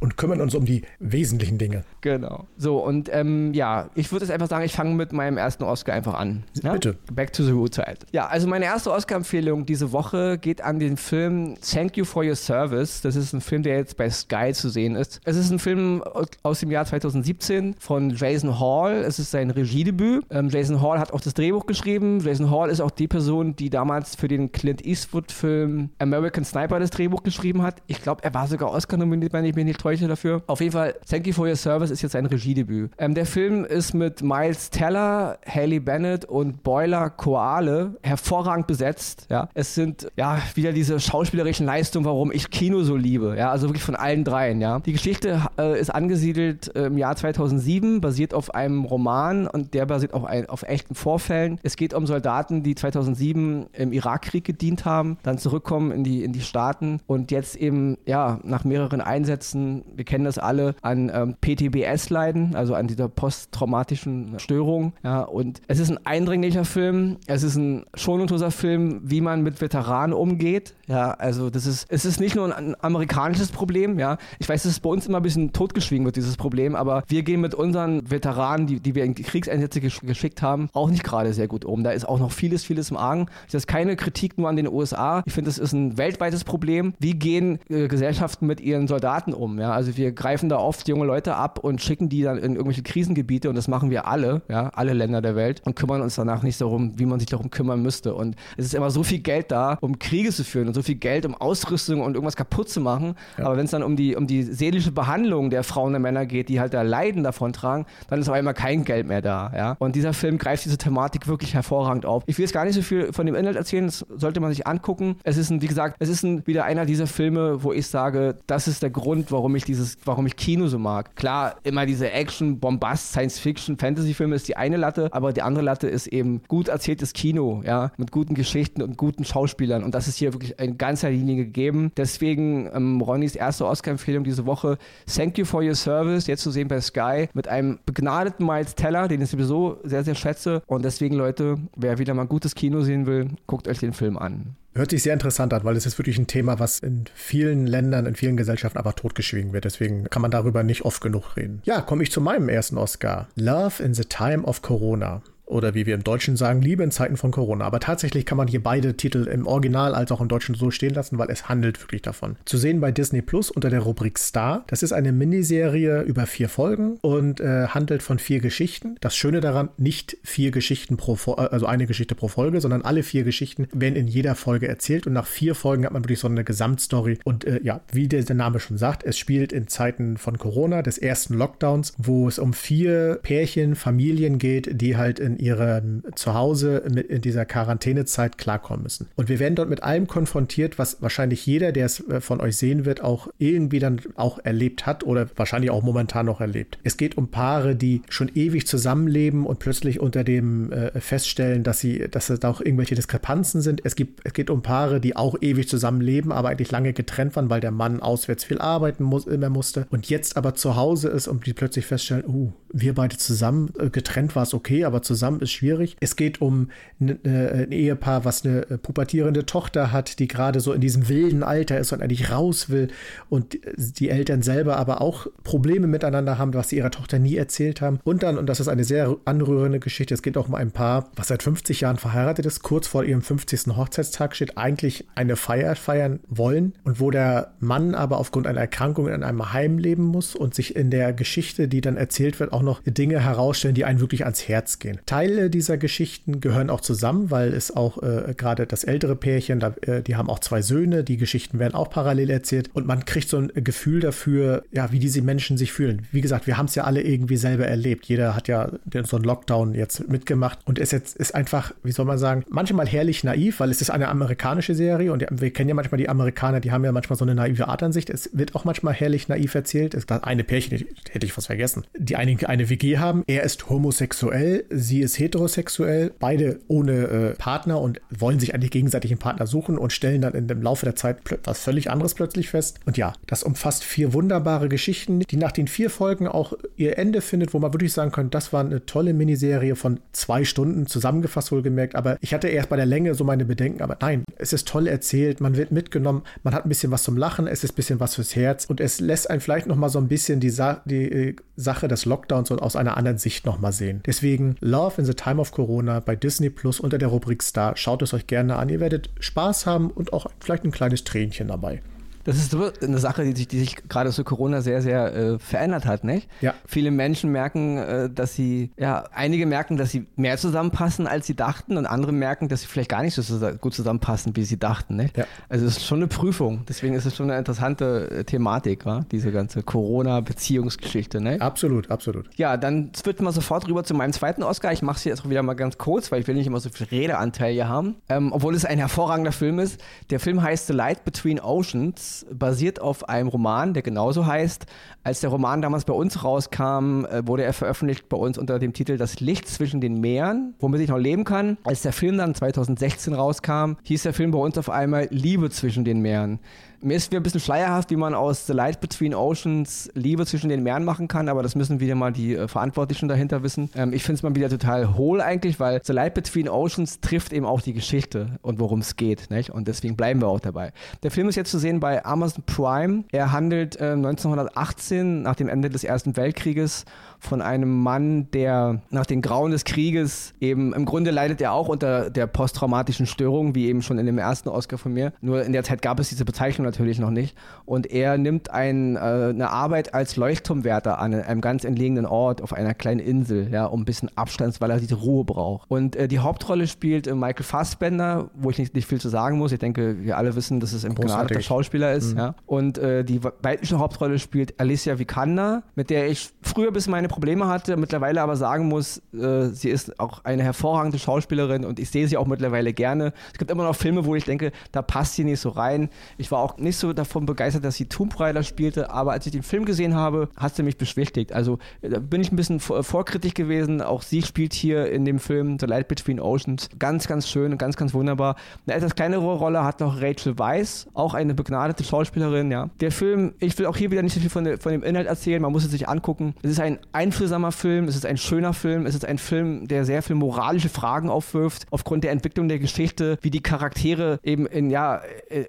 und 0.00 0.16
kümmern 0.16 0.40
uns 0.40 0.54
um 0.54 0.64
die 0.64 0.82
wesentlichen 0.98 1.58
Dinge. 1.58 1.84
Genau. 2.00 2.46
So, 2.56 2.78
und 2.78 3.08
ähm, 3.12 3.52
ja, 3.54 3.90
ich 3.94 4.12
würde 4.12 4.24
jetzt 4.24 4.32
einfach 4.32 4.48
sagen, 4.48 4.64
ich 4.64 4.72
fange 4.72 4.94
mit 4.94 5.12
meinem 5.12 5.38
ersten 5.38 5.64
Oscar 5.64 5.94
einfach 5.94 6.14
an. 6.14 6.44
Ja? 6.62 6.72
Bitte. 6.72 6.96
Back 7.12 7.32
to 7.32 7.42
the 7.42 7.52
Roots 7.52 7.78
halt. 7.78 8.06
Ja, 8.12 8.26
also 8.26 8.46
meine 8.46 8.64
erste 8.64 8.92
Oscar-Empfehlung 8.92 9.66
diese 9.66 9.92
Woche 9.92 10.38
geht 10.38 10.60
an 10.60 10.78
den 10.78 10.96
Film 10.96 11.56
Thank 11.60 11.96
You 11.96 12.04
for 12.04 12.24
Your 12.24 12.36
Service. 12.36 13.00
Das 13.00 13.16
ist 13.16 13.32
ein 13.32 13.40
Film, 13.40 13.62
der 13.62 13.76
jetzt 13.76 13.96
bei 13.96 14.08
Sky 14.10 14.52
zu 14.52 14.68
sehen 14.68 14.96
ist. 14.96 15.20
Es 15.24 15.36
ist 15.36 15.50
ein 15.50 15.58
Film 15.58 16.02
aus 16.42 16.60
dem 16.60 16.70
Jahr 16.70 16.84
2017 16.84 17.74
von 17.78 18.10
Jason 18.10 18.60
Hall. 18.60 18.96
Es 18.98 19.18
ist 19.18 19.30
sein 19.30 19.50
Regiedebüt. 19.50 20.24
Ähm, 20.30 20.48
Jason 20.48 20.80
Hall 20.80 20.98
hat 20.98 21.12
auch 21.12 21.20
das 21.20 21.34
Drehbuch 21.34 21.66
geschrieben. 21.66 22.20
Jason 22.20 22.50
Hall 22.50 22.70
ist 22.70 22.80
auch 22.80 22.90
die 22.90 23.08
Person, 23.08 23.56
die 23.56 23.70
damals 23.70 24.14
für 24.14 24.28
den 24.28 24.52
Clint 24.52 24.84
Eastwood-Film 24.84 25.90
American 25.98 26.44
Sniper 26.44 26.78
das 26.78 26.90
Drehbuch 26.90 27.22
geschrieben 27.22 27.62
hat. 27.62 27.82
Ich 27.86 28.02
glaube, 28.02 28.22
er 28.22 28.34
war 28.34 28.46
sogar 28.46 28.70
Oscar 28.70 28.96
nominiert, 28.96 29.32
wenn 29.32 29.44
ich 29.44 29.55
mich 29.56 29.64
nicht 29.64 29.80
täusche 29.80 30.06
dafür. 30.08 30.42
Auf 30.46 30.60
jeden 30.60 30.72
Fall, 30.72 30.94
Thank 31.08 31.26
You 31.26 31.32
for 31.32 31.48
Your 31.48 31.56
Service 31.56 31.90
ist 31.90 32.02
jetzt 32.02 32.14
ein 32.14 32.26
Regiedebüt. 32.26 32.92
Ähm, 32.98 33.14
der 33.14 33.26
Film 33.26 33.64
ist 33.64 33.94
mit 33.94 34.22
Miles 34.22 34.70
Teller, 34.70 35.38
Haley 35.46 35.80
Bennett 35.80 36.24
und 36.24 36.62
Boiler 36.62 37.10
Koale 37.10 37.96
hervorragend 38.02 38.66
besetzt. 38.66 39.26
Ja, 39.30 39.48
es 39.54 39.74
sind 39.74 40.10
ja 40.16 40.38
wieder 40.54 40.72
diese 40.72 41.00
schauspielerischen 41.00 41.66
Leistungen, 41.66 42.04
warum 42.04 42.30
ich 42.30 42.50
Kino 42.50 42.82
so 42.82 42.96
liebe. 42.96 43.36
Ja, 43.36 43.50
also 43.50 43.68
wirklich 43.68 43.82
von 43.82 43.96
allen 43.96 44.24
dreien. 44.24 44.60
Ja, 44.60 44.80
die 44.80 44.92
Geschichte 44.92 45.42
äh, 45.58 45.80
ist 45.80 45.90
angesiedelt 45.90 46.74
äh, 46.76 46.86
im 46.86 46.98
Jahr 46.98 47.16
2007, 47.16 48.00
basiert 48.00 48.34
auf 48.34 48.54
einem 48.54 48.84
Roman 48.84 49.46
und 49.46 49.74
der 49.74 49.86
basiert 49.86 50.14
auf, 50.14 50.24
ein, 50.24 50.48
auf 50.48 50.62
echten 50.62 50.94
Vorfällen. 50.94 51.58
Es 51.62 51.76
geht 51.76 51.94
um 51.94 52.06
Soldaten, 52.06 52.62
die 52.62 52.74
2007 52.74 53.66
im 53.72 53.92
Irakkrieg 53.92 54.44
gedient 54.44 54.84
haben, 54.84 55.18
dann 55.22 55.38
zurückkommen 55.38 55.92
in 55.92 56.04
die 56.04 56.24
in 56.24 56.32
die 56.32 56.40
Staaten 56.40 57.00
und 57.06 57.30
jetzt 57.30 57.56
eben 57.56 57.96
ja 58.06 58.38
nach 58.42 58.64
mehreren 58.64 59.00
Einsätzen 59.00 59.45
Einsätzen, 59.46 59.84
wir 59.94 60.04
kennen 60.04 60.24
das 60.24 60.38
alle, 60.38 60.74
an 60.82 61.10
ähm, 61.12 61.36
PTBS 61.40 62.10
leiden, 62.10 62.54
also 62.54 62.74
an 62.74 62.86
dieser 62.86 63.08
posttraumatischen 63.08 64.38
Störung. 64.38 64.92
Ja, 65.02 65.22
und 65.22 65.60
es 65.68 65.78
ist 65.78 65.90
ein 65.90 66.04
eindringlicher 66.04 66.64
Film, 66.64 67.18
es 67.26 67.42
ist 67.42 67.56
ein 67.56 67.84
schonungsloser 67.94 68.50
Film, 68.50 69.00
wie 69.04 69.20
man 69.20 69.42
mit 69.42 69.60
Veteranen 69.60 70.12
umgeht. 70.12 70.74
Ja, 70.88 71.12
also 71.12 71.50
das 71.50 71.66
ist, 71.66 71.86
es 71.88 72.04
ist 72.04 72.20
nicht 72.20 72.36
nur 72.36 72.56
ein 72.56 72.76
amerikanisches 72.80 73.50
Problem, 73.50 73.98
ja. 73.98 74.18
Ich 74.38 74.48
weiß, 74.48 74.62
dass 74.62 74.72
es 74.72 74.80
bei 74.80 74.90
uns 74.90 75.06
immer 75.06 75.18
ein 75.18 75.22
bisschen 75.22 75.52
totgeschwiegen 75.52 76.04
wird, 76.04 76.16
dieses 76.16 76.36
Problem, 76.36 76.76
aber 76.76 77.02
wir 77.08 77.22
gehen 77.22 77.40
mit 77.40 77.54
unseren 77.54 78.08
Veteranen, 78.08 78.66
die, 78.66 78.80
die 78.80 78.94
wir 78.94 79.04
in 79.04 79.14
Kriegseinsätze 79.14 79.80
gesch 79.80 80.00
geschickt 80.00 80.42
haben, 80.42 80.68
auch 80.72 80.88
nicht 80.90 81.02
gerade 81.02 81.32
sehr 81.32 81.48
gut 81.48 81.64
um. 81.64 81.82
Da 81.82 81.90
ist 81.90 82.06
auch 82.06 82.20
noch 82.20 82.30
vieles, 82.30 82.64
vieles 82.64 82.90
im 82.90 82.96
Argen. 82.96 83.26
Das 83.46 83.54
ist 83.54 83.66
keine 83.66 83.96
Kritik 83.96 84.38
nur 84.38 84.48
an 84.48 84.56
den 84.56 84.68
USA. 84.68 85.22
Ich 85.26 85.32
finde, 85.32 85.48
das 85.48 85.58
ist 85.58 85.72
ein 85.72 85.98
weltweites 85.98 86.44
Problem. 86.44 86.94
Wie 86.98 87.14
gehen 87.14 87.58
äh, 87.68 87.88
Gesellschaften 87.88 88.46
mit 88.46 88.60
ihren 88.60 88.86
Soldaten 88.86 89.32
um? 89.32 89.58
Ja? 89.58 89.72
Also 89.72 89.96
wir 89.96 90.12
greifen 90.12 90.48
da 90.48 90.58
oft 90.58 90.86
junge 90.88 91.06
Leute 91.06 91.34
ab 91.34 91.58
und 91.58 91.80
schicken 91.82 92.08
die 92.08 92.22
dann 92.22 92.38
in 92.38 92.52
irgendwelche 92.52 92.82
Krisengebiete 92.82 93.48
und 93.48 93.56
das 93.56 93.66
machen 93.66 93.90
wir 93.90 94.06
alle, 94.06 94.42
ja, 94.48 94.68
alle 94.74 94.92
Länder 94.92 95.22
der 95.22 95.34
Welt 95.34 95.62
und 95.64 95.74
kümmern 95.74 96.02
uns 96.02 96.14
danach 96.14 96.42
nicht 96.42 96.60
darum, 96.60 96.98
wie 96.98 97.06
man 97.06 97.18
sich 97.18 97.28
darum 97.28 97.50
kümmern 97.50 97.82
müsste. 97.82 98.14
Und 98.14 98.36
es 98.56 98.66
ist 98.66 98.74
immer 98.74 98.90
so 98.90 99.02
viel 99.02 99.18
Geld 99.18 99.50
da, 99.50 99.78
um 99.80 99.98
Kriege 99.98 100.30
zu 100.30 100.44
führen 100.44 100.68
so 100.76 100.82
viel 100.82 100.94
Geld, 100.94 101.26
um 101.26 101.34
Ausrüstung 101.34 102.00
und 102.00 102.14
irgendwas 102.14 102.36
kaputt 102.36 102.68
zu 102.68 102.80
machen. 102.80 103.16
Ja. 103.38 103.46
Aber 103.46 103.56
wenn 103.56 103.64
es 103.64 103.72
dann 103.72 103.82
um 103.82 103.96
die, 103.96 104.14
um 104.14 104.26
die 104.26 104.42
seelische 104.42 104.92
Behandlung 104.92 105.50
der 105.50 105.64
Frauen 105.64 105.94
und 105.94 106.02
Männer 106.02 106.26
geht, 106.26 106.48
die 106.48 106.60
halt 106.60 106.72
da 106.74 106.82
Leiden 106.82 107.24
davon 107.24 107.52
tragen, 107.52 107.86
dann 108.08 108.20
ist 108.20 108.28
auf 108.28 108.34
einmal 108.34 108.54
kein 108.54 108.84
Geld 108.84 109.06
mehr 109.06 109.22
da. 109.22 109.52
Ja? 109.54 109.76
Und 109.78 109.96
dieser 109.96 110.12
Film 110.12 110.38
greift 110.38 110.64
diese 110.64 110.78
Thematik 110.78 111.26
wirklich 111.26 111.54
hervorragend 111.54 112.06
auf. 112.06 112.22
Ich 112.26 112.38
will 112.38 112.44
jetzt 112.44 112.52
gar 112.52 112.64
nicht 112.64 112.74
so 112.74 112.82
viel 112.82 113.12
von 113.12 113.26
dem 113.26 113.34
Inhalt 113.34 113.56
erzählen, 113.56 113.86
das 113.86 114.06
sollte 114.14 114.40
man 114.40 114.50
sich 114.50 114.66
angucken. 114.66 115.16
Es 115.24 115.36
ist 115.36 115.50
ein, 115.50 115.62
wie 115.62 115.66
gesagt, 115.66 115.96
es 115.98 116.08
ist 116.08 116.22
ein, 116.22 116.46
wieder 116.46 116.64
einer 116.64 116.86
dieser 116.86 117.06
Filme, 117.06 117.62
wo 117.62 117.72
ich 117.72 117.86
sage, 117.86 118.38
das 118.46 118.68
ist 118.68 118.82
der 118.82 118.90
Grund, 118.90 119.32
warum 119.32 119.56
ich 119.56 119.64
dieses, 119.64 119.96
warum 120.04 120.26
ich 120.26 120.36
Kino 120.36 120.66
so 120.68 120.78
mag. 120.78 121.16
Klar, 121.16 121.56
immer 121.64 121.86
diese 121.86 122.10
Action, 122.10 122.60
Bombast, 122.60 123.10
Science-Fiction, 123.12 123.78
Fantasy-Filme 123.78 124.36
ist 124.36 124.48
die 124.48 124.56
eine 124.56 124.76
Latte, 124.76 125.08
aber 125.12 125.32
die 125.32 125.42
andere 125.42 125.64
Latte 125.64 125.88
ist 125.88 126.06
eben 126.06 126.42
gut 126.48 126.68
erzähltes 126.68 127.12
Kino, 127.12 127.62
ja, 127.64 127.90
mit 127.96 128.12
guten 128.12 128.34
Geschichten 128.34 128.82
und 128.82 128.96
guten 128.96 129.24
Schauspielern. 129.24 129.82
Und 129.82 129.94
das 129.94 130.08
ist 130.08 130.16
hier 130.16 130.32
wirklich 130.32 130.58
in 130.66 130.78
ganzer 130.78 131.10
Linie 131.10 131.36
gegeben. 131.36 131.92
Deswegen 131.96 132.70
ähm, 132.74 133.00
Ronnys 133.00 133.36
erste 133.36 133.66
Oscar-Empfehlung 133.66 134.24
diese 134.24 134.46
Woche. 134.46 134.78
Thank 135.06 135.38
you 135.38 135.44
for 135.44 135.62
your 135.62 135.74
service, 135.74 136.26
jetzt 136.26 136.42
zu 136.42 136.50
sehen 136.50 136.68
bei 136.68 136.80
Sky, 136.80 137.28
mit 137.34 137.48
einem 137.48 137.78
begnadeten 137.86 138.46
Miles 138.46 138.74
Teller, 138.74 139.08
den 139.08 139.22
ich 139.22 139.30
sowieso 139.30 139.78
sehr, 139.84 140.04
sehr 140.04 140.14
schätze. 140.14 140.62
Und 140.66 140.84
deswegen, 140.84 141.16
Leute, 141.16 141.56
wer 141.76 141.98
wieder 141.98 142.14
mal 142.14 142.26
gutes 142.26 142.54
Kino 142.54 142.82
sehen 142.82 143.06
will, 143.06 143.28
guckt 143.46 143.68
euch 143.68 143.78
den 143.78 143.92
Film 143.92 144.18
an. 144.18 144.56
Hört 144.74 144.90
sich 144.90 145.02
sehr 145.02 145.14
interessant 145.14 145.54
an, 145.54 145.64
weil 145.64 145.74
es 145.74 145.86
ist 145.86 145.96
wirklich 145.98 146.18
ein 146.18 146.26
Thema, 146.26 146.58
was 146.58 146.80
in 146.80 147.04
vielen 147.14 147.66
Ländern, 147.66 148.04
in 148.04 148.14
vielen 148.14 148.36
Gesellschaften 148.36 148.76
aber 148.76 148.94
totgeschwiegen 148.94 149.54
wird. 149.54 149.64
Deswegen 149.64 150.04
kann 150.10 150.20
man 150.20 150.30
darüber 150.30 150.62
nicht 150.62 150.82
oft 150.82 151.00
genug 151.00 151.34
reden. 151.38 151.62
Ja, 151.64 151.80
komme 151.80 152.02
ich 152.02 152.12
zu 152.12 152.20
meinem 152.20 152.50
ersten 152.50 152.76
Oscar. 152.76 153.28
Love 153.36 153.82
in 153.82 153.94
the 153.94 154.04
Time 154.04 154.42
of 154.42 154.60
Corona 154.60 155.22
oder 155.46 155.74
wie 155.74 155.86
wir 155.86 155.94
im 155.94 156.04
Deutschen 156.04 156.36
sagen, 156.36 156.60
Liebe 156.60 156.82
in 156.82 156.90
Zeiten 156.90 157.16
von 157.16 157.30
Corona. 157.30 157.64
Aber 157.64 157.80
tatsächlich 157.80 158.26
kann 158.26 158.36
man 158.36 158.48
hier 158.48 158.62
beide 158.62 158.96
Titel 158.96 159.28
im 159.28 159.46
Original 159.46 159.94
als 159.94 160.10
auch 160.10 160.20
im 160.20 160.28
Deutschen 160.28 160.54
so 160.54 160.70
stehen 160.70 160.94
lassen, 160.94 161.18
weil 161.18 161.30
es 161.30 161.48
handelt 161.48 161.80
wirklich 161.80 162.02
davon. 162.02 162.36
Zu 162.44 162.58
sehen 162.58 162.80
bei 162.80 162.90
Disney 162.90 163.22
Plus 163.22 163.50
unter 163.50 163.70
der 163.70 163.80
Rubrik 163.80 164.18
Star. 164.18 164.64
Das 164.66 164.82
ist 164.82 164.92
eine 164.92 165.12
Miniserie 165.12 166.02
über 166.02 166.26
vier 166.26 166.48
Folgen 166.48 166.98
und 167.00 167.40
äh, 167.40 167.68
handelt 167.68 168.02
von 168.02 168.18
vier 168.18 168.40
Geschichten. 168.40 168.96
Das 169.00 169.16
Schöne 169.16 169.40
daran, 169.40 169.68
nicht 169.78 170.16
vier 170.24 170.50
Geschichten 170.50 170.96
pro, 170.96 171.14
also 171.34 171.66
eine 171.66 171.86
Geschichte 171.86 172.14
pro 172.14 172.28
Folge, 172.28 172.60
sondern 172.60 172.82
alle 172.82 173.02
vier 173.02 173.22
Geschichten 173.22 173.68
werden 173.72 173.96
in 173.96 174.08
jeder 174.08 174.34
Folge 174.34 174.66
erzählt 174.68 175.06
und 175.06 175.12
nach 175.12 175.26
vier 175.26 175.54
Folgen 175.54 175.84
hat 175.84 175.92
man 175.92 176.02
wirklich 176.02 176.18
so 176.18 176.28
eine 176.28 176.44
Gesamtstory. 176.44 177.18
Und 177.24 177.44
äh, 177.44 177.60
ja, 177.62 177.80
wie 177.92 178.08
der, 178.08 178.22
der 178.22 178.36
Name 178.36 178.58
schon 178.58 178.78
sagt, 178.78 179.04
es 179.04 179.16
spielt 179.16 179.52
in 179.52 179.68
Zeiten 179.68 180.16
von 180.16 180.38
Corona, 180.38 180.82
des 180.82 180.98
ersten 180.98 181.34
Lockdowns, 181.34 181.94
wo 181.98 182.26
es 182.26 182.38
um 182.38 182.52
vier 182.52 183.20
Pärchen, 183.22 183.76
Familien 183.76 184.38
geht, 184.38 184.80
die 184.80 184.96
halt 184.96 185.20
in 185.20 185.35
in 185.36 185.44
ihrem 185.44 186.02
Zuhause 186.14 186.82
mit, 186.90 187.06
in 187.08 187.20
dieser 187.20 187.44
Quarantänezeit 187.44 188.38
klarkommen 188.38 188.84
müssen. 188.84 189.08
Und 189.16 189.28
wir 189.28 189.38
werden 189.38 189.54
dort 189.54 189.68
mit 189.68 189.82
allem 189.82 190.06
konfrontiert, 190.06 190.78
was 190.78 191.02
wahrscheinlich 191.02 191.44
jeder, 191.46 191.72
der 191.72 191.86
es 191.86 192.06
äh, 192.08 192.20
von 192.20 192.40
euch 192.40 192.56
sehen 192.56 192.84
wird, 192.84 193.02
auch 193.02 193.28
irgendwie 193.38 193.78
dann 193.78 194.00
auch 194.14 194.38
erlebt 194.44 194.86
hat 194.86 195.04
oder 195.04 195.28
wahrscheinlich 195.36 195.70
auch 195.70 195.82
momentan 195.82 196.26
noch 196.26 196.40
erlebt. 196.40 196.78
Es 196.84 196.96
geht 196.96 197.16
um 197.16 197.28
Paare, 197.28 197.76
die 197.76 198.02
schon 198.08 198.30
ewig 198.34 198.66
zusammenleben 198.66 199.46
und 199.46 199.58
plötzlich 199.58 200.00
unter 200.00 200.24
dem 200.24 200.72
äh, 200.72 200.98
feststellen, 201.00 201.62
dass 201.62 201.80
sie, 201.80 202.08
dass 202.10 202.30
es 202.30 202.40
da 202.40 202.50
auch 202.50 202.60
irgendwelche 202.60 202.94
Diskrepanzen 202.94 203.60
sind. 203.60 203.84
Es 203.84 203.96
gibt, 203.96 204.20
es 204.24 204.32
geht 204.32 204.50
um 204.50 204.62
Paare, 204.62 205.00
die 205.00 205.16
auch 205.16 205.36
ewig 205.40 205.68
zusammenleben, 205.68 206.32
aber 206.32 206.48
eigentlich 206.48 206.70
lange 206.70 206.92
getrennt 206.92 207.36
waren, 207.36 207.50
weil 207.50 207.60
der 207.60 207.70
Mann 207.70 208.00
auswärts 208.00 208.44
viel 208.44 208.58
arbeiten 208.58 209.04
muss, 209.04 209.26
immer 209.26 209.50
musste 209.50 209.86
und 209.90 210.08
jetzt 210.08 210.36
aber 210.36 210.54
zu 210.54 210.76
Hause 210.76 211.08
ist 211.08 211.28
und 211.28 211.46
die 211.46 211.52
plötzlich 211.52 211.86
feststellen, 211.86 212.24
uh, 212.26 212.52
wir 212.72 212.94
beide 212.94 213.16
zusammen, 213.16 213.72
äh, 213.78 213.90
getrennt 213.90 214.36
war 214.36 214.42
es 214.42 214.54
okay, 214.54 214.84
aber 214.84 215.02
zusammen 215.02 215.25
ist 215.40 215.52
schwierig. 215.52 215.96
Es 216.00 216.16
geht 216.16 216.40
um 216.40 216.70
ne, 216.98 217.18
ein 217.24 217.72
Ehepaar, 217.72 218.24
was 218.24 218.44
eine 218.44 218.62
äh, 218.70 218.78
pubertierende 218.78 219.46
Tochter 219.46 219.92
hat, 219.92 220.18
die 220.18 220.28
gerade 220.28 220.60
so 220.60 220.72
in 220.72 220.80
diesem 220.80 221.08
wilden 221.08 221.42
Alter 221.42 221.78
ist 221.78 221.92
und 221.92 222.02
eigentlich 222.02 222.30
raus 222.30 222.70
will 222.70 222.88
und 223.28 223.58
die 223.76 224.10
Eltern 224.10 224.42
selber 224.42 224.76
aber 224.76 225.00
auch 225.00 225.26
Probleme 225.44 225.86
miteinander 225.86 226.38
haben, 226.38 226.54
was 226.54 226.70
sie 226.70 226.76
ihrer 226.76 226.90
Tochter 226.90 227.18
nie 227.18 227.36
erzählt 227.36 227.80
haben. 227.80 228.00
Und 228.04 228.22
dann, 228.22 228.38
und 228.38 228.46
das 228.46 228.60
ist 228.60 228.68
eine 228.68 228.84
sehr 228.84 229.16
anrührende 229.24 229.80
Geschichte, 229.80 230.14
es 230.14 230.22
geht 230.22 230.36
auch 230.36 230.48
um 230.48 230.54
ein 230.54 230.70
Paar, 230.70 231.10
was 231.16 231.28
seit 231.28 231.42
50 231.42 231.80
Jahren 231.80 231.96
verheiratet 231.96 232.46
ist, 232.46 232.62
kurz 232.62 232.86
vor 232.86 233.04
ihrem 233.04 233.22
50. 233.22 233.76
Hochzeitstag 233.76 234.36
steht, 234.36 234.56
eigentlich 234.56 235.06
eine 235.14 235.36
Feier 235.36 235.74
feiern 235.76 236.20
wollen 236.28 236.74
und 236.84 237.00
wo 237.00 237.10
der 237.10 237.54
Mann 237.60 237.94
aber 237.94 238.18
aufgrund 238.18 238.46
einer 238.46 238.60
Erkrankung 238.60 239.08
in 239.08 239.22
einem 239.22 239.52
Heim 239.52 239.78
leben 239.78 240.04
muss 240.04 240.34
und 240.34 240.54
sich 240.54 240.76
in 240.76 240.90
der 240.90 241.12
Geschichte, 241.12 241.68
die 241.68 241.80
dann 241.80 241.96
erzählt 241.96 242.40
wird, 242.40 242.52
auch 242.52 242.62
noch 242.62 242.80
Dinge 242.84 243.20
herausstellen, 243.20 243.74
die 243.74 243.84
einen 243.84 244.00
wirklich 244.00 244.24
ans 244.24 244.48
Herz 244.48 244.78
gehen. 244.78 244.98
Teile 245.16 245.48
dieser 245.48 245.78
Geschichten 245.78 246.42
gehören 246.42 246.68
auch 246.68 246.82
zusammen, 246.82 247.30
weil 247.30 247.54
es 247.54 247.74
auch 247.74 248.02
äh, 248.02 248.34
gerade 248.36 248.66
das 248.66 248.84
ältere 248.84 249.16
Pärchen, 249.16 249.60
da, 249.60 249.74
äh, 249.80 250.02
die 250.02 250.14
haben 250.14 250.28
auch 250.28 250.40
zwei 250.40 250.60
Söhne, 250.60 251.04
die 251.04 251.16
Geschichten 251.16 251.58
werden 251.58 251.74
auch 251.74 251.88
parallel 251.88 252.28
erzählt 252.28 252.68
und 252.74 252.86
man 252.86 253.06
kriegt 253.06 253.30
so 253.30 253.38
ein 253.38 253.50
Gefühl 253.54 254.00
dafür, 254.00 254.64
ja, 254.72 254.92
wie 254.92 254.98
diese 254.98 255.22
Menschen 255.22 255.56
sich 255.56 255.72
fühlen. 255.72 256.06
Wie 256.12 256.20
gesagt, 256.20 256.46
wir 256.46 256.58
haben 256.58 256.66
es 256.66 256.74
ja 256.74 256.84
alle 256.84 257.00
irgendwie 257.00 257.38
selber 257.38 257.66
erlebt. 257.66 258.04
Jeder 258.04 258.36
hat 258.36 258.46
ja 258.46 258.72
so 259.04 259.16
einen 259.16 259.24
Lockdown 259.24 259.74
jetzt 259.74 260.06
mitgemacht 260.06 260.58
und 260.66 260.78
ist 260.78 260.92
jetzt 260.92 261.16
ist 261.16 261.34
einfach, 261.34 261.72
wie 261.82 261.92
soll 261.92 262.04
man 262.04 262.18
sagen, 262.18 262.44
manchmal 262.50 262.86
herrlich 262.86 263.24
naiv, 263.24 263.60
weil 263.60 263.70
es 263.70 263.80
ist 263.80 263.88
eine 263.88 264.08
amerikanische 264.08 264.74
Serie 264.74 265.14
und 265.14 265.24
wir 265.30 265.50
kennen 265.50 265.70
ja 265.70 265.74
manchmal 265.74 265.96
die 265.96 266.10
Amerikaner, 266.10 266.60
die 266.60 266.72
haben 266.72 266.84
ja 266.84 266.92
manchmal 266.92 267.16
so 267.16 267.24
eine 267.24 267.34
naive 267.34 267.68
Art 267.68 267.82
an 267.82 267.92
sich. 267.92 268.10
Es 268.10 268.28
wird 268.34 268.54
auch 268.54 268.66
manchmal 268.66 268.92
herrlich 268.92 269.28
naiv 269.28 269.54
erzählt. 269.54 269.94
Es 269.94 270.04
ist 270.04 270.12
eine 270.12 270.44
Pärchen, 270.44 270.84
hätte 271.10 271.24
ich 271.24 271.32
fast 271.32 271.46
vergessen, 271.46 271.86
die 271.96 272.16
eine, 272.16 272.36
eine 272.46 272.68
WG 272.68 272.98
haben. 272.98 273.24
Er 273.26 273.44
ist 273.44 273.70
homosexuell, 273.70 274.64
sie 274.68 275.05
ist 275.05 275.05
heterosexuell, 275.14 276.12
beide 276.18 276.60
ohne 276.68 276.92
äh, 276.92 277.34
Partner 277.34 277.80
und 277.80 278.00
wollen 278.10 278.40
sich 278.40 278.54
eigentlich 278.54 278.70
gegenseitig 278.70 279.10
einen 279.10 279.18
Partner 279.18 279.46
suchen 279.46 279.78
und 279.78 279.92
stellen 279.92 280.22
dann 280.22 280.34
in 280.34 280.48
dem 280.48 280.62
Laufe 280.62 280.86
der 280.86 280.96
Zeit 280.96 281.18
was 281.44 281.60
völlig 281.60 281.90
anderes 281.90 282.14
plötzlich 282.14 282.50
fest. 282.50 282.80
Und 282.84 282.96
ja, 282.96 283.12
das 283.26 283.42
umfasst 283.42 283.84
vier 283.84 284.12
wunderbare 284.12 284.68
Geschichten, 284.68 285.20
die 285.20 285.36
nach 285.36 285.52
den 285.52 285.68
vier 285.68 285.90
Folgen 285.90 286.28
auch 286.28 286.52
ihr 286.76 286.98
Ende 286.98 287.20
findet, 287.20 287.54
wo 287.54 287.58
man 287.58 287.72
wirklich 287.72 287.92
sagen 287.92 288.12
könnte, 288.12 288.30
das 288.30 288.52
war 288.52 288.64
eine 288.64 288.86
tolle 288.86 289.14
Miniserie 289.14 289.76
von 289.76 290.00
zwei 290.12 290.44
Stunden, 290.44 290.86
zusammengefasst 290.86 291.52
wohlgemerkt. 291.52 291.94
Aber 291.94 292.16
ich 292.20 292.34
hatte 292.34 292.48
erst 292.48 292.68
bei 292.68 292.76
der 292.76 292.86
Länge 292.86 293.14
so 293.14 293.24
meine 293.24 293.44
Bedenken, 293.44 293.82
aber 293.82 293.96
nein, 294.00 294.24
es 294.36 294.52
ist 294.52 294.68
toll 294.68 294.86
erzählt, 294.86 295.40
man 295.40 295.56
wird 295.56 295.72
mitgenommen, 295.72 296.22
man 296.42 296.54
hat 296.54 296.64
ein 296.64 296.68
bisschen 296.68 296.92
was 296.92 297.02
zum 297.02 297.16
Lachen, 297.16 297.46
es 297.46 297.64
ist 297.64 297.72
ein 297.72 297.76
bisschen 297.76 298.00
was 298.00 298.14
fürs 298.14 298.36
Herz 298.36 298.64
und 298.66 298.80
es 298.80 299.00
lässt 299.00 299.30
einen 299.30 299.40
vielleicht 299.40 299.66
noch 299.66 299.76
mal 299.76 299.88
so 299.88 299.98
ein 299.98 300.08
bisschen 300.08 300.40
die, 300.40 300.50
Sa 300.50 300.82
die 300.84 301.10
äh, 301.10 301.36
Sache 301.56 301.88
des 301.88 302.04
Lockdowns 302.04 302.50
aus 302.50 302.76
einer 302.76 302.96
anderen 302.96 303.18
Sicht 303.18 303.46
noch 303.46 303.58
mal 303.58 303.72
sehen. 303.72 304.02
Deswegen 304.06 304.56
Love 304.60 304.95
in 304.98 305.04
the 305.04 305.14
Time 305.14 305.40
of 305.40 305.52
Corona 305.52 306.00
bei 306.00 306.16
Disney 306.16 306.50
Plus 306.50 306.80
unter 306.80 306.98
der 306.98 307.08
Rubrik 307.08 307.42
Star. 307.42 307.76
Schaut 307.76 308.02
es 308.02 308.14
euch 308.14 308.26
gerne 308.26 308.56
an. 308.56 308.68
Ihr 308.68 308.80
werdet 308.80 309.10
Spaß 309.20 309.66
haben 309.66 309.90
und 309.90 310.12
auch 310.12 310.26
vielleicht 310.40 310.64
ein 310.64 310.70
kleines 310.70 311.04
Tränchen 311.04 311.48
dabei. 311.48 311.82
Das 312.26 312.36
ist 312.38 312.54
eine 312.82 312.98
Sache, 312.98 313.24
die 313.24 313.36
sich, 313.36 313.46
die 313.46 313.60
sich 313.60 313.88
gerade 313.88 314.10
zu 314.10 314.24
Corona 314.24 314.60
sehr, 314.60 314.82
sehr 314.82 315.14
äh, 315.14 315.38
verändert 315.38 315.86
hat, 315.86 316.02
nicht? 316.02 316.28
Ja. 316.40 316.54
Viele 316.66 316.90
Menschen 316.90 317.30
merken, 317.30 317.78
äh, 317.78 318.10
dass 318.10 318.34
sie, 318.34 318.72
ja, 318.76 319.04
einige 319.12 319.46
merken, 319.46 319.76
dass 319.76 319.92
sie 319.92 320.06
mehr 320.16 320.36
zusammenpassen, 320.36 321.06
als 321.06 321.28
sie 321.28 321.36
dachten 321.36 321.76
und 321.76 321.86
andere 321.86 322.10
merken, 322.10 322.48
dass 322.48 322.62
sie 322.62 322.66
vielleicht 322.66 322.90
gar 322.90 323.02
nicht 323.02 323.14
so 323.14 323.22
gut 323.60 323.74
zusammenpassen, 323.74 324.34
wie 324.34 324.42
sie 324.42 324.58
dachten, 324.58 324.96
nicht? 324.96 325.16
Ja. 325.16 325.24
Also 325.48 325.66
es 325.66 325.76
ist 325.76 325.86
schon 325.86 325.98
eine 325.98 326.08
Prüfung. 326.08 326.64
Deswegen 326.68 326.94
ist 326.94 327.06
es 327.06 327.14
schon 327.14 327.30
eine 327.30 327.38
interessante 327.38 328.10
äh, 328.10 328.24
Thematik, 328.24 328.84
wa? 328.84 329.06
diese 329.12 329.30
ganze 329.30 329.62
Corona-Beziehungsgeschichte, 329.62 331.20
ne? 331.20 331.40
Absolut, 331.40 331.92
absolut. 331.92 332.28
Ja, 332.36 332.56
dann 332.56 332.90
switchen 332.96 333.24
wir 333.24 333.32
sofort 333.32 333.68
rüber 333.68 333.84
zu 333.84 333.94
meinem 333.94 334.12
zweiten 334.12 334.42
Oscar. 334.42 334.72
Ich 334.72 334.82
mache 334.82 334.96
es 334.96 335.04
jetzt 335.04 335.24
auch 335.24 335.30
wieder 335.30 335.44
mal 335.44 335.54
ganz 335.54 335.78
kurz, 335.78 336.10
weil 336.10 336.22
ich 336.22 336.26
will 336.26 336.34
nicht 336.34 336.48
immer 336.48 336.58
so 336.58 336.70
viel 336.70 336.86
Redeanteil 336.86 337.52
hier 337.52 337.68
haben. 337.68 337.94
Ähm, 338.08 338.32
obwohl 338.32 338.56
es 338.56 338.64
ein 338.64 338.78
hervorragender 338.78 339.32
Film 339.32 339.60
ist. 339.60 339.80
Der 340.10 340.18
Film 340.18 340.42
heißt 340.42 340.66
The 340.66 340.72
Light 340.72 341.04
Between 341.04 341.38
Oceans 341.38 342.15
basiert 342.32 342.80
auf 342.80 343.08
einem 343.08 343.28
Roman, 343.28 343.74
der 343.74 343.82
genauso 343.82 344.26
heißt. 344.26 344.66
Als 345.02 345.20
der 345.20 345.30
Roman 345.30 345.60
damals 345.60 345.84
bei 345.84 345.92
uns 345.92 346.22
rauskam, 346.22 347.04
äh, 347.04 347.26
wurde 347.26 347.42
er 347.42 347.52
veröffentlicht 347.52 348.08
bei 348.08 348.16
uns 348.16 348.38
unter 348.38 348.58
dem 348.58 348.72
Titel 348.72 348.96
Das 348.96 349.20
Licht 349.20 349.48
zwischen 349.48 349.80
den 349.80 350.00
Meeren, 350.00 350.54
womit 350.60 350.80
ich 350.80 350.88
noch 350.88 350.98
leben 350.98 351.24
kann. 351.24 351.58
Als 351.64 351.82
der 351.82 351.92
Film 351.92 352.18
dann 352.18 352.34
2016 352.34 353.12
rauskam, 353.12 353.72
hieß 353.82 354.04
der 354.04 354.14
Film 354.14 354.30
bei 354.30 354.38
uns 354.38 354.56
auf 354.56 354.70
einmal 354.70 355.08
Liebe 355.10 355.50
zwischen 355.50 355.84
den 355.84 356.00
Meeren. 356.00 356.38
Mir 356.82 356.96
ist 356.96 357.10
wieder 357.10 357.20
ein 357.20 357.22
bisschen 357.22 357.40
schleierhaft, 357.40 357.90
wie 357.90 357.96
man 357.96 358.14
aus 358.14 358.46
The 358.46 358.52
Light 358.52 358.80
Between 358.80 359.14
Oceans 359.14 359.90
Liebe 359.94 360.26
zwischen 360.26 360.50
den 360.50 360.62
Meeren 360.62 360.84
machen 360.84 361.08
kann, 361.08 361.30
aber 361.30 361.42
das 361.42 361.54
müssen 361.54 361.80
wieder 361.80 361.94
mal 361.94 362.12
die 362.12 362.34
äh, 362.34 362.48
Verantwortlichen 362.48 363.08
dahinter 363.08 363.42
wissen. 363.42 363.70
Ähm, 363.74 363.94
ich 363.94 364.02
finde 364.02 364.18
es 364.18 364.22
mal 364.22 364.34
wieder 364.34 364.50
total 364.50 364.94
hohl 364.94 365.22
eigentlich, 365.22 365.58
weil 365.58 365.80
The 365.82 365.94
Light 365.94 366.12
Between 366.12 366.50
Oceans 366.50 367.00
trifft 367.00 367.32
eben 367.32 367.46
auch 367.46 367.62
die 367.62 367.72
Geschichte 367.72 368.38
und 368.42 368.60
worum 368.60 368.80
es 368.80 368.96
geht. 368.96 369.30
Nicht? 369.30 369.50
Und 369.50 369.68
deswegen 369.68 369.96
bleiben 369.96 370.20
wir 370.20 370.28
auch 370.28 370.40
dabei. 370.40 370.72
Der 371.02 371.10
Film 371.10 371.28
ist 371.30 371.36
jetzt 371.36 371.50
zu 371.50 371.58
sehen 371.58 371.80
bei 371.80 372.04
Amazon 372.04 372.44
Prime. 372.44 373.04
Er 373.10 373.32
handelt 373.32 373.80
äh, 373.80 373.92
1918 373.92 375.22
nach 375.22 375.34
dem 375.34 375.48
Ende 375.48 375.70
des 375.70 375.82
Ersten 375.82 376.16
Weltkrieges 376.16 376.84
von 377.18 377.40
einem 377.40 377.82
Mann, 377.82 378.30
der 378.32 378.82
nach 378.90 379.06
den 379.06 379.22
Grauen 379.22 379.50
des 379.50 379.64
Krieges 379.64 380.34
eben, 380.40 380.74
im 380.74 380.84
Grunde 380.84 381.10
leidet 381.10 381.40
er 381.40 381.52
auch 381.52 381.68
unter 381.68 382.10
der 382.10 382.26
posttraumatischen 382.26 383.06
Störung, 383.06 383.54
wie 383.54 383.66
eben 383.66 383.80
schon 383.80 383.98
in 383.98 384.04
dem 384.04 384.18
ersten 384.18 384.50
Oscar 384.50 384.76
von 384.76 384.92
mir. 384.92 385.14
Nur 385.22 385.42
in 385.42 385.52
der 385.52 385.64
Zeit 385.64 385.80
gab 385.80 385.98
es 385.98 386.10
diese 386.10 386.26
Bezeichnung 386.26 386.65
natürlich 386.66 386.98
noch 386.98 387.10
nicht. 387.10 387.36
Und 387.64 387.86
er 387.86 388.18
nimmt 388.18 388.50
ein, 388.50 388.96
äh, 388.96 388.98
eine 388.98 389.50
Arbeit 389.50 389.94
als 389.94 390.16
Leuchtturmwärter 390.16 390.98
an 390.98 391.14
einem 391.14 391.40
ganz 391.40 391.64
entlegenen 391.64 392.06
Ort 392.06 392.42
auf 392.42 392.52
einer 392.52 392.74
kleinen 392.74 393.00
Insel, 393.00 393.50
ja, 393.50 393.64
um 393.64 393.82
ein 393.82 393.84
bisschen 393.84 394.10
Abstand, 394.16 394.60
weil 394.60 394.70
er 394.70 394.78
diese 394.78 394.96
Ruhe 394.96 395.24
braucht. 395.24 395.70
Und 395.70 395.96
äh, 395.96 396.08
die 396.08 396.18
Hauptrolle 396.18 396.66
spielt 396.66 397.06
äh, 397.06 397.14
Michael 397.14 397.44
Fassbender, 397.44 398.30
wo 398.34 398.50
ich 398.50 398.58
nicht, 398.58 398.74
nicht 398.74 398.86
viel 398.86 399.00
zu 399.00 399.08
sagen 399.08 399.38
muss. 399.38 399.52
Ich 399.52 399.58
denke, 399.58 400.04
wir 400.04 400.16
alle 400.16 400.36
wissen, 400.36 400.60
dass 400.60 400.72
es 400.72 400.84
ein 400.84 400.94
begnadeter 400.94 401.40
Schauspieler 401.40 401.92
ist. 401.92 402.12
Mhm. 402.12 402.18
Ja. 402.18 402.34
Und 402.46 402.78
äh, 402.78 403.04
die 403.04 403.22
weibliche 403.22 403.78
Hauptrolle 403.78 404.18
spielt 404.18 404.58
Alicia 404.60 404.98
Vikander, 404.98 405.62
mit 405.74 405.90
der 405.90 406.08
ich 406.08 406.30
früher 406.42 406.72
bis 406.72 406.88
meine 406.88 407.08
Probleme 407.08 407.48
hatte, 407.48 407.76
mittlerweile 407.76 408.20
aber 408.20 408.36
sagen 408.36 408.68
muss, 408.68 409.02
äh, 409.14 409.46
sie 409.48 409.70
ist 409.70 409.98
auch 410.00 410.24
eine 410.24 410.42
hervorragende 410.42 410.98
Schauspielerin 410.98 411.64
und 411.64 411.78
ich 411.78 411.90
sehe 411.90 412.08
sie 412.08 412.16
auch 412.16 412.26
mittlerweile 412.26 412.72
gerne. 412.72 413.12
Es 413.32 413.38
gibt 413.38 413.50
immer 413.50 413.64
noch 413.64 413.76
Filme, 413.76 414.04
wo 414.04 414.14
ich 414.14 414.24
denke, 414.24 414.52
da 414.72 414.82
passt 414.82 415.14
sie 415.14 415.24
nicht 415.24 415.40
so 415.40 415.50
rein. 415.50 415.88
Ich 416.18 416.30
war 416.30 416.40
auch 416.40 416.55
nicht 416.58 416.76
so 416.76 416.92
davon 416.92 417.26
begeistert, 417.26 417.64
dass 417.64 417.76
sie 417.76 417.86
Tomb 417.86 418.18
Raider 418.18 418.42
spielte, 418.42 418.90
aber 418.90 419.12
als 419.12 419.26
ich 419.26 419.32
den 419.32 419.42
Film 419.42 419.64
gesehen 419.64 419.94
habe, 419.94 420.28
hat 420.36 420.56
sie 420.56 420.62
mich 420.62 420.76
beschwichtigt. 420.76 421.32
Also 421.32 421.58
äh, 421.82 422.00
bin 422.00 422.20
ich 422.20 422.32
ein 422.32 422.36
bisschen 422.36 422.60
vorkritisch 422.60 423.34
gewesen. 423.34 423.82
Auch 423.82 424.02
sie 424.02 424.22
spielt 424.22 424.52
hier 424.52 424.90
in 424.90 425.04
dem 425.04 425.18
Film 425.18 425.58
The 425.58 425.66
Light 425.66 425.88
Between 425.88 426.20
Oceans 426.20 426.68
ganz, 426.78 427.06
ganz 427.06 427.28
schön, 427.28 427.56
ganz, 427.58 427.76
ganz 427.76 427.94
wunderbar. 427.94 428.36
Eine 428.66 428.76
etwas 428.76 428.94
kleinere 428.94 429.34
Rolle 429.34 429.64
hat 429.64 429.80
noch 429.80 430.00
Rachel 430.00 430.38
Weisz, 430.38 430.86
auch 430.94 431.14
eine 431.14 431.34
begnadete 431.34 431.84
Schauspielerin. 431.84 432.50
Ja. 432.50 432.70
Der 432.80 432.92
Film, 432.92 433.34
ich 433.40 433.58
will 433.58 433.66
auch 433.66 433.76
hier 433.76 433.90
wieder 433.90 434.02
nicht 434.02 434.14
so 434.14 434.20
viel 434.20 434.30
von, 434.30 434.58
von 434.58 434.72
dem 434.72 434.82
Inhalt 434.82 435.06
erzählen, 435.06 435.42
man 435.42 435.52
muss 435.52 435.64
es 435.64 435.70
sich 435.70 435.88
angucken. 435.88 436.34
Es 436.42 436.50
ist 436.50 436.60
ein 436.60 436.78
einfühlsamer 436.92 437.52
Film, 437.52 437.88
es 437.88 437.96
ist 437.96 438.06
ein 438.06 438.16
schöner 438.16 438.52
Film, 438.52 438.86
es 438.86 438.94
ist 438.94 439.04
ein 439.04 439.18
Film, 439.18 439.68
der 439.68 439.84
sehr 439.84 440.02
viel 440.02 440.16
moralische 440.16 440.68
Fragen 440.68 441.08
aufwirft, 441.08 441.66
aufgrund 441.70 442.04
der 442.04 442.12
Entwicklung 442.12 442.48
der 442.48 442.58
Geschichte, 442.58 443.18
wie 443.22 443.30
die 443.30 443.42
Charaktere 443.42 444.18
eben 444.22 444.46
in, 444.46 444.70
ja, 444.70 445.00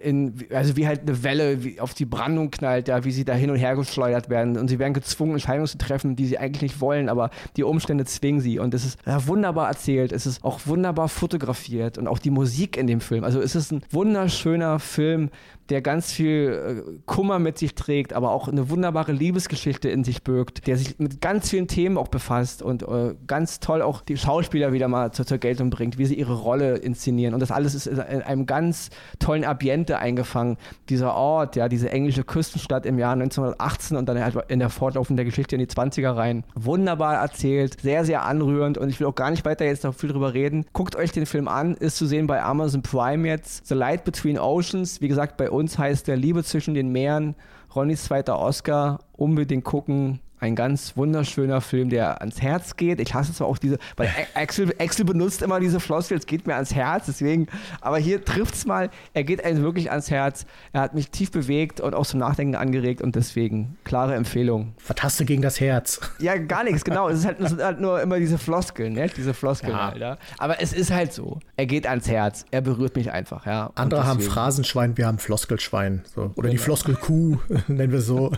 in, 0.03 0.33
also 0.53 0.75
wie 0.77 0.87
halt 0.87 0.96
eine 1.01 1.23
Welle 1.23 1.63
wie 1.63 1.79
auf 1.79 1.93
die 1.93 2.05
Brandung 2.05 2.51
knallt, 2.51 2.87
ja, 2.87 3.03
wie 3.03 3.11
sie 3.11 3.25
da 3.25 3.33
hin 3.33 3.49
und 3.49 3.57
her 3.57 3.75
geschleudert 3.75 4.29
werden. 4.29 4.57
Und 4.57 4.67
sie 4.67 4.79
werden 4.79 4.93
gezwungen, 4.93 5.33
Entscheidungen 5.33 5.67
zu 5.67 5.77
treffen, 5.77 6.15
die 6.15 6.25
sie 6.25 6.37
eigentlich 6.37 6.61
nicht 6.61 6.81
wollen, 6.81 7.09
aber 7.09 7.29
die 7.55 7.63
Umstände 7.63 8.05
zwingen 8.05 8.41
sie. 8.41 8.59
Und 8.59 8.73
es 8.73 8.85
ist 8.85 8.99
ja, 9.05 9.25
wunderbar 9.27 9.67
erzählt, 9.67 10.11
es 10.11 10.25
ist 10.25 10.43
auch 10.43 10.61
wunderbar 10.65 11.09
fotografiert 11.09 11.97
und 11.97 12.07
auch 12.07 12.19
die 12.19 12.31
Musik 12.31 12.77
in 12.77 12.87
dem 12.87 13.01
Film, 13.01 13.23
also 13.23 13.41
es 13.41 13.55
ist 13.55 13.71
ein 13.71 13.81
wunderschöner 13.91 14.79
Film 14.79 15.29
der 15.69 15.81
ganz 15.81 16.11
viel 16.11 16.83
äh, 16.87 16.99
Kummer 17.05 17.39
mit 17.39 17.57
sich 17.57 17.75
trägt, 17.75 18.13
aber 18.13 18.31
auch 18.31 18.47
eine 18.47 18.69
wunderbare 18.69 19.11
Liebesgeschichte 19.11 19.89
in 19.89 20.03
sich 20.03 20.23
birgt, 20.23 20.67
der 20.67 20.77
sich 20.77 20.97
mit 20.99 21.21
ganz 21.21 21.49
vielen 21.49 21.67
Themen 21.67 21.97
auch 21.97 22.07
befasst 22.07 22.61
und 22.61 22.83
äh, 22.83 23.15
ganz 23.27 23.59
toll 23.59 23.81
auch 23.81 24.01
die 24.01 24.17
Schauspieler 24.17 24.71
wieder 24.73 24.87
mal 24.87 25.11
zur, 25.11 25.25
zur, 25.25 25.37
Geltung 25.37 25.69
bringt, 25.69 25.97
wie 25.97 26.05
sie 26.05 26.15
ihre 26.15 26.33
Rolle 26.33 26.77
inszenieren. 26.77 27.33
Und 27.33 27.41
das 27.41 27.51
alles 27.51 27.75
ist 27.75 27.85
in 27.87 27.99
einem 27.99 28.45
ganz 28.45 28.89
tollen 29.19 29.43
Ambiente 29.43 29.99
eingefangen. 29.99 30.57
Dieser 30.89 31.13
Ort, 31.13 31.55
ja, 31.55 31.69
diese 31.69 31.91
englische 31.91 32.23
Küstenstadt 32.23 32.85
im 32.85 32.97
Jahr 32.97 33.13
1918 33.13 33.97
und 33.97 34.07
dann 34.09 34.19
halt 34.19 34.35
in 34.47 34.59
der 34.59 34.69
fortlaufenden 34.69 35.25
Geschichte 35.25 35.55
in 35.55 35.59
die 35.59 35.67
20er 35.67 36.15
rein. 36.15 36.43
Wunderbar 36.55 37.15
erzählt, 37.15 37.79
sehr, 37.81 38.05
sehr 38.05 38.23
anrührend 38.23 38.77
und 38.77 38.89
ich 38.89 38.99
will 38.99 39.07
auch 39.07 39.15
gar 39.15 39.29
nicht 39.29 39.45
weiter 39.45 39.65
jetzt 39.65 39.83
noch 39.83 39.93
viel 39.93 40.09
drüber 40.09 40.33
reden. 40.33 40.65
Guckt 40.73 40.95
euch 40.95 41.11
den 41.11 41.25
Film 41.25 41.47
an, 41.47 41.75
ist 41.75 41.97
zu 41.97 42.05
sehen 42.05 42.25
bei 42.27 42.41
Amazon 42.41 42.81
Prime 42.81 43.27
jetzt. 43.27 43.67
The 43.67 43.75
Light 43.75 44.03
Between 44.03 44.39
Oceans, 44.39 45.01
wie 45.01 45.07
gesagt, 45.07 45.37
bei 45.37 45.51
uns 45.57 45.77
heißt 45.77 46.07
der 46.07 46.15
Liebe 46.17 46.43
zwischen 46.43 46.73
den 46.73 46.91
Meeren. 46.91 47.35
Ronnys 47.75 48.05
zweiter 48.05 48.39
Oscar, 48.39 48.99
unbedingt 49.13 49.65
gucken 49.65 50.19
ein 50.39 50.55
ganz 50.55 50.95
wunderschöner 50.95 51.61
Film, 51.61 51.89
der 51.89 52.21
ans 52.21 52.41
Herz 52.41 52.75
geht. 52.75 52.99
Ich 52.99 53.13
hasse 53.13 53.33
zwar 53.33 53.47
auch 53.47 53.57
diese, 53.57 53.77
weil 53.95 54.09
Axel, 54.35 54.73
Axel 54.79 55.05
benutzt 55.05 55.41
immer 55.41 55.59
diese 55.59 55.79
Floskel, 55.79 56.17
es 56.17 56.25
geht 56.25 56.45
mir 56.47 56.55
ans 56.55 56.75
Herz, 56.75 57.05
deswegen, 57.07 57.47
aber 57.81 57.97
hier 57.97 58.23
trifft 58.23 58.55
es 58.55 58.65
mal, 58.65 58.89
er 59.13 59.23
geht 59.23 59.43
einem 59.43 59.63
wirklich 59.63 59.89
ans 59.91 60.11
Herz. 60.11 60.45
Er 60.73 60.81
hat 60.81 60.93
mich 60.93 61.09
tief 61.09 61.31
bewegt 61.31 61.81
und 61.81 61.93
auch 61.95 62.05
zum 62.05 62.19
Nachdenken 62.19 62.55
angeregt 62.55 63.01
und 63.01 63.15
deswegen 63.15 63.77
klare 63.83 64.15
Empfehlung. 64.15 64.73
Was 64.87 64.97
hast 65.01 65.19
du 65.19 65.25
gegen 65.25 65.41
das 65.41 65.59
Herz? 65.59 65.99
Ja, 66.19 66.35
gar 66.35 66.63
nichts, 66.63 66.83
genau. 66.83 67.09
Es 67.09 67.19
ist 67.19 67.25
halt, 67.25 67.39
es 67.39 67.49
sind 67.49 67.61
halt 67.61 67.79
nur 67.79 68.01
immer 68.01 68.17
diese 68.17 68.37
Floskeln, 68.37 68.93
ne? 68.93 69.07
diese 69.15 69.33
Floskeln 69.33 69.71
ja. 69.73 69.95
ja. 69.95 70.17
Aber 70.39 70.61
es 70.61 70.73
ist 70.73 70.91
halt 70.91 71.13
so. 71.13 71.39
Er 71.55 71.67
geht 71.67 71.85
ans 71.85 72.09
Herz, 72.09 72.45
er 72.51 72.61
berührt 72.61 72.95
mich 72.95 73.11
einfach, 73.11 73.45
ja. 73.45 73.71
Andere 73.75 74.05
haben 74.05 74.19
Phrasenschwein, 74.19 74.97
wir 74.97 75.05
haben 75.05 75.19
Floskelschwein. 75.19 76.03
So. 76.13 76.21
Oder 76.21 76.33
genau. 76.35 76.49
die 76.49 76.57
Floskelkuh, 76.57 77.37
nennen 77.67 77.91
wir 77.91 78.01
so. 78.01 78.31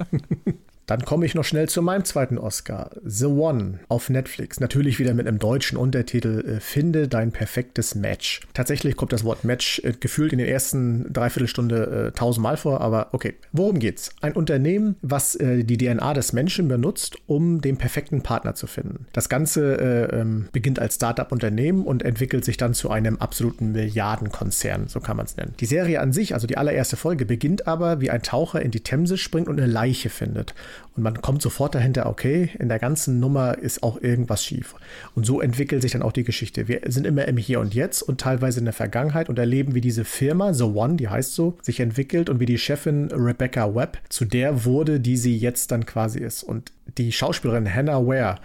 Dann 0.89 1.05
komme 1.05 1.23
ich 1.27 1.35
noch 1.35 1.43
schnell 1.43 1.69
zu 1.69 1.83
meinem 1.83 2.03
zweiten 2.03 2.39
Oscar. 2.39 2.89
The 3.05 3.27
One 3.27 3.79
auf 3.89 4.09
Netflix. 4.09 4.59
Natürlich 4.59 4.97
wieder 4.97 5.13
mit 5.13 5.27
einem 5.27 5.37
deutschen 5.37 5.77
Untertitel 5.77 6.55
äh, 6.57 6.59
Finde 6.59 7.07
dein 7.07 7.31
perfektes 7.31 7.93
Match. 7.93 8.41
Tatsächlich 8.55 8.95
kommt 8.95 9.13
das 9.13 9.23
Wort 9.23 9.43
Match 9.43 9.79
äh, 9.83 9.93
gefühlt 9.99 10.33
in 10.33 10.39
der 10.39 10.49
ersten 10.49 11.13
Dreiviertelstunde 11.13 12.07
äh, 12.07 12.11
tausendmal 12.17 12.57
vor, 12.57 12.81
aber 12.81 13.09
okay. 13.11 13.35
Worum 13.51 13.77
geht's? 13.77 14.09
Ein 14.21 14.33
Unternehmen, 14.33 14.95
was 15.03 15.35
äh, 15.35 15.63
die 15.63 15.77
DNA 15.77 16.15
des 16.15 16.33
Menschen 16.33 16.67
benutzt, 16.67 17.17
um 17.27 17.61
den 17.61 17.77
perfekten 17.77 18.23
Partner 18.23 18.55
zu 18.55 18.65
finden. 18.65 19.05
Das 19.13 19.29
Ganze 19.29 19.79
äh, 19.79 20.19
ähm, 20.19 20.47
beginnt 20.53 20.79
als 20.79 20.95
Startup-Unternehmen 20.95 21.83
und 21.83 22.01
entwickelt 22.01 22.43
sich 22.43 22.57
dann 22.57 22.73
zu 22.73 22.89
einem 22.89 23.17
absoluten 23.17 23.73
Milliardenkonzern, 23.73 24.87
so 24.87 25.01
kann 25.01 25.17
man 25.17 25.27
es 25.27 25.37
nennen. 25.37 25.53
Die 25.59 25.67
Serie 25.67 25.99
an 26.01 26.13
sich, 26.13 26.33
also 26.33 26.47
die 26.47 26.57
allererste 26.57 26.97
Folge, 26.97 27.27
beginnt 27.27 27.67
aber, 27.67 28.01
wie 28.01 28.09
ein 28.09 28.23
Taucher 28.23 28.63
in 28.63 28.71
die 28.71 28.81
Themse 28.81 29.19
springt 29.19 29.47
und 29.47 29.59
eine 29.59 29.71
Leiche 29.71 30.09
findet. 30.09 30.55
Und 30.95 31.03
man 31.03 31.21
kommt 31.21 31.41
sofort 31.41 31.75
dahinter, 31.75 32.07
okay, 32.07 32.49
in 32.59 32.69
der 32.69 32.79
ganzen 32.79 33.19
Nummer 33.19 33.57
ist 33.57 33.83
auch 33.83 34.01
irgendwas 34.01 34.43
schief. 34.43 34.75
Und 35.15 35.25
so 35.25 35.41
entwickelt 35.41 35.81
sich 35.81 35.93
dann 35.93 36.01
auch 36.01 36.11
die 36.11 36.23
Geschichte. 36.23 36.67
Wir 36.67 36.81
sind 36.87 37.05
immer 37.05 37.27
im 37.27 37.37
Hier 37.37 37.59
und 37.59 37.73
Jetzt 37.73 38.01
und 38.01 38.19
teilweise 38.19 38.59
in 38.59 38.65
der 38.65 38.73
Vergangenheit 38.73 39.29
und 39.29 39.39
erleben, 39.39 39.75
wie 39.75 39.81
diese 39.81 40.05
Firma, 40.05 40.53
The 40.53 40.63
One, 40.63 40.95
die 40.95 41.07
heißt 41.07 41.33
so, 41.35 41.57
sich 41.61 41.79
entwickelt 41.79 42.29
und 42.29 42.39
wie 42.39 42.45
die 42.45 42.57
Chefin 42.57 43.09
Rebecca 43.11 43.73
Webb 43.73 43.99
zu 44.09 44.25
der 44.25 44.65
wurde, 44.65 44.99
die 44.99 45.17
sie 45.17 45.37
jetzt 45.37 45.71
dann 45.71 45.85
quasi 45.85 46.19
ist. 46.19 46.43
Und 46.43 46.71
die 46.97 47.11
Schauspielerin 47.11 47.73
Hannah 47.73 48.05
Ware 48.05 48.35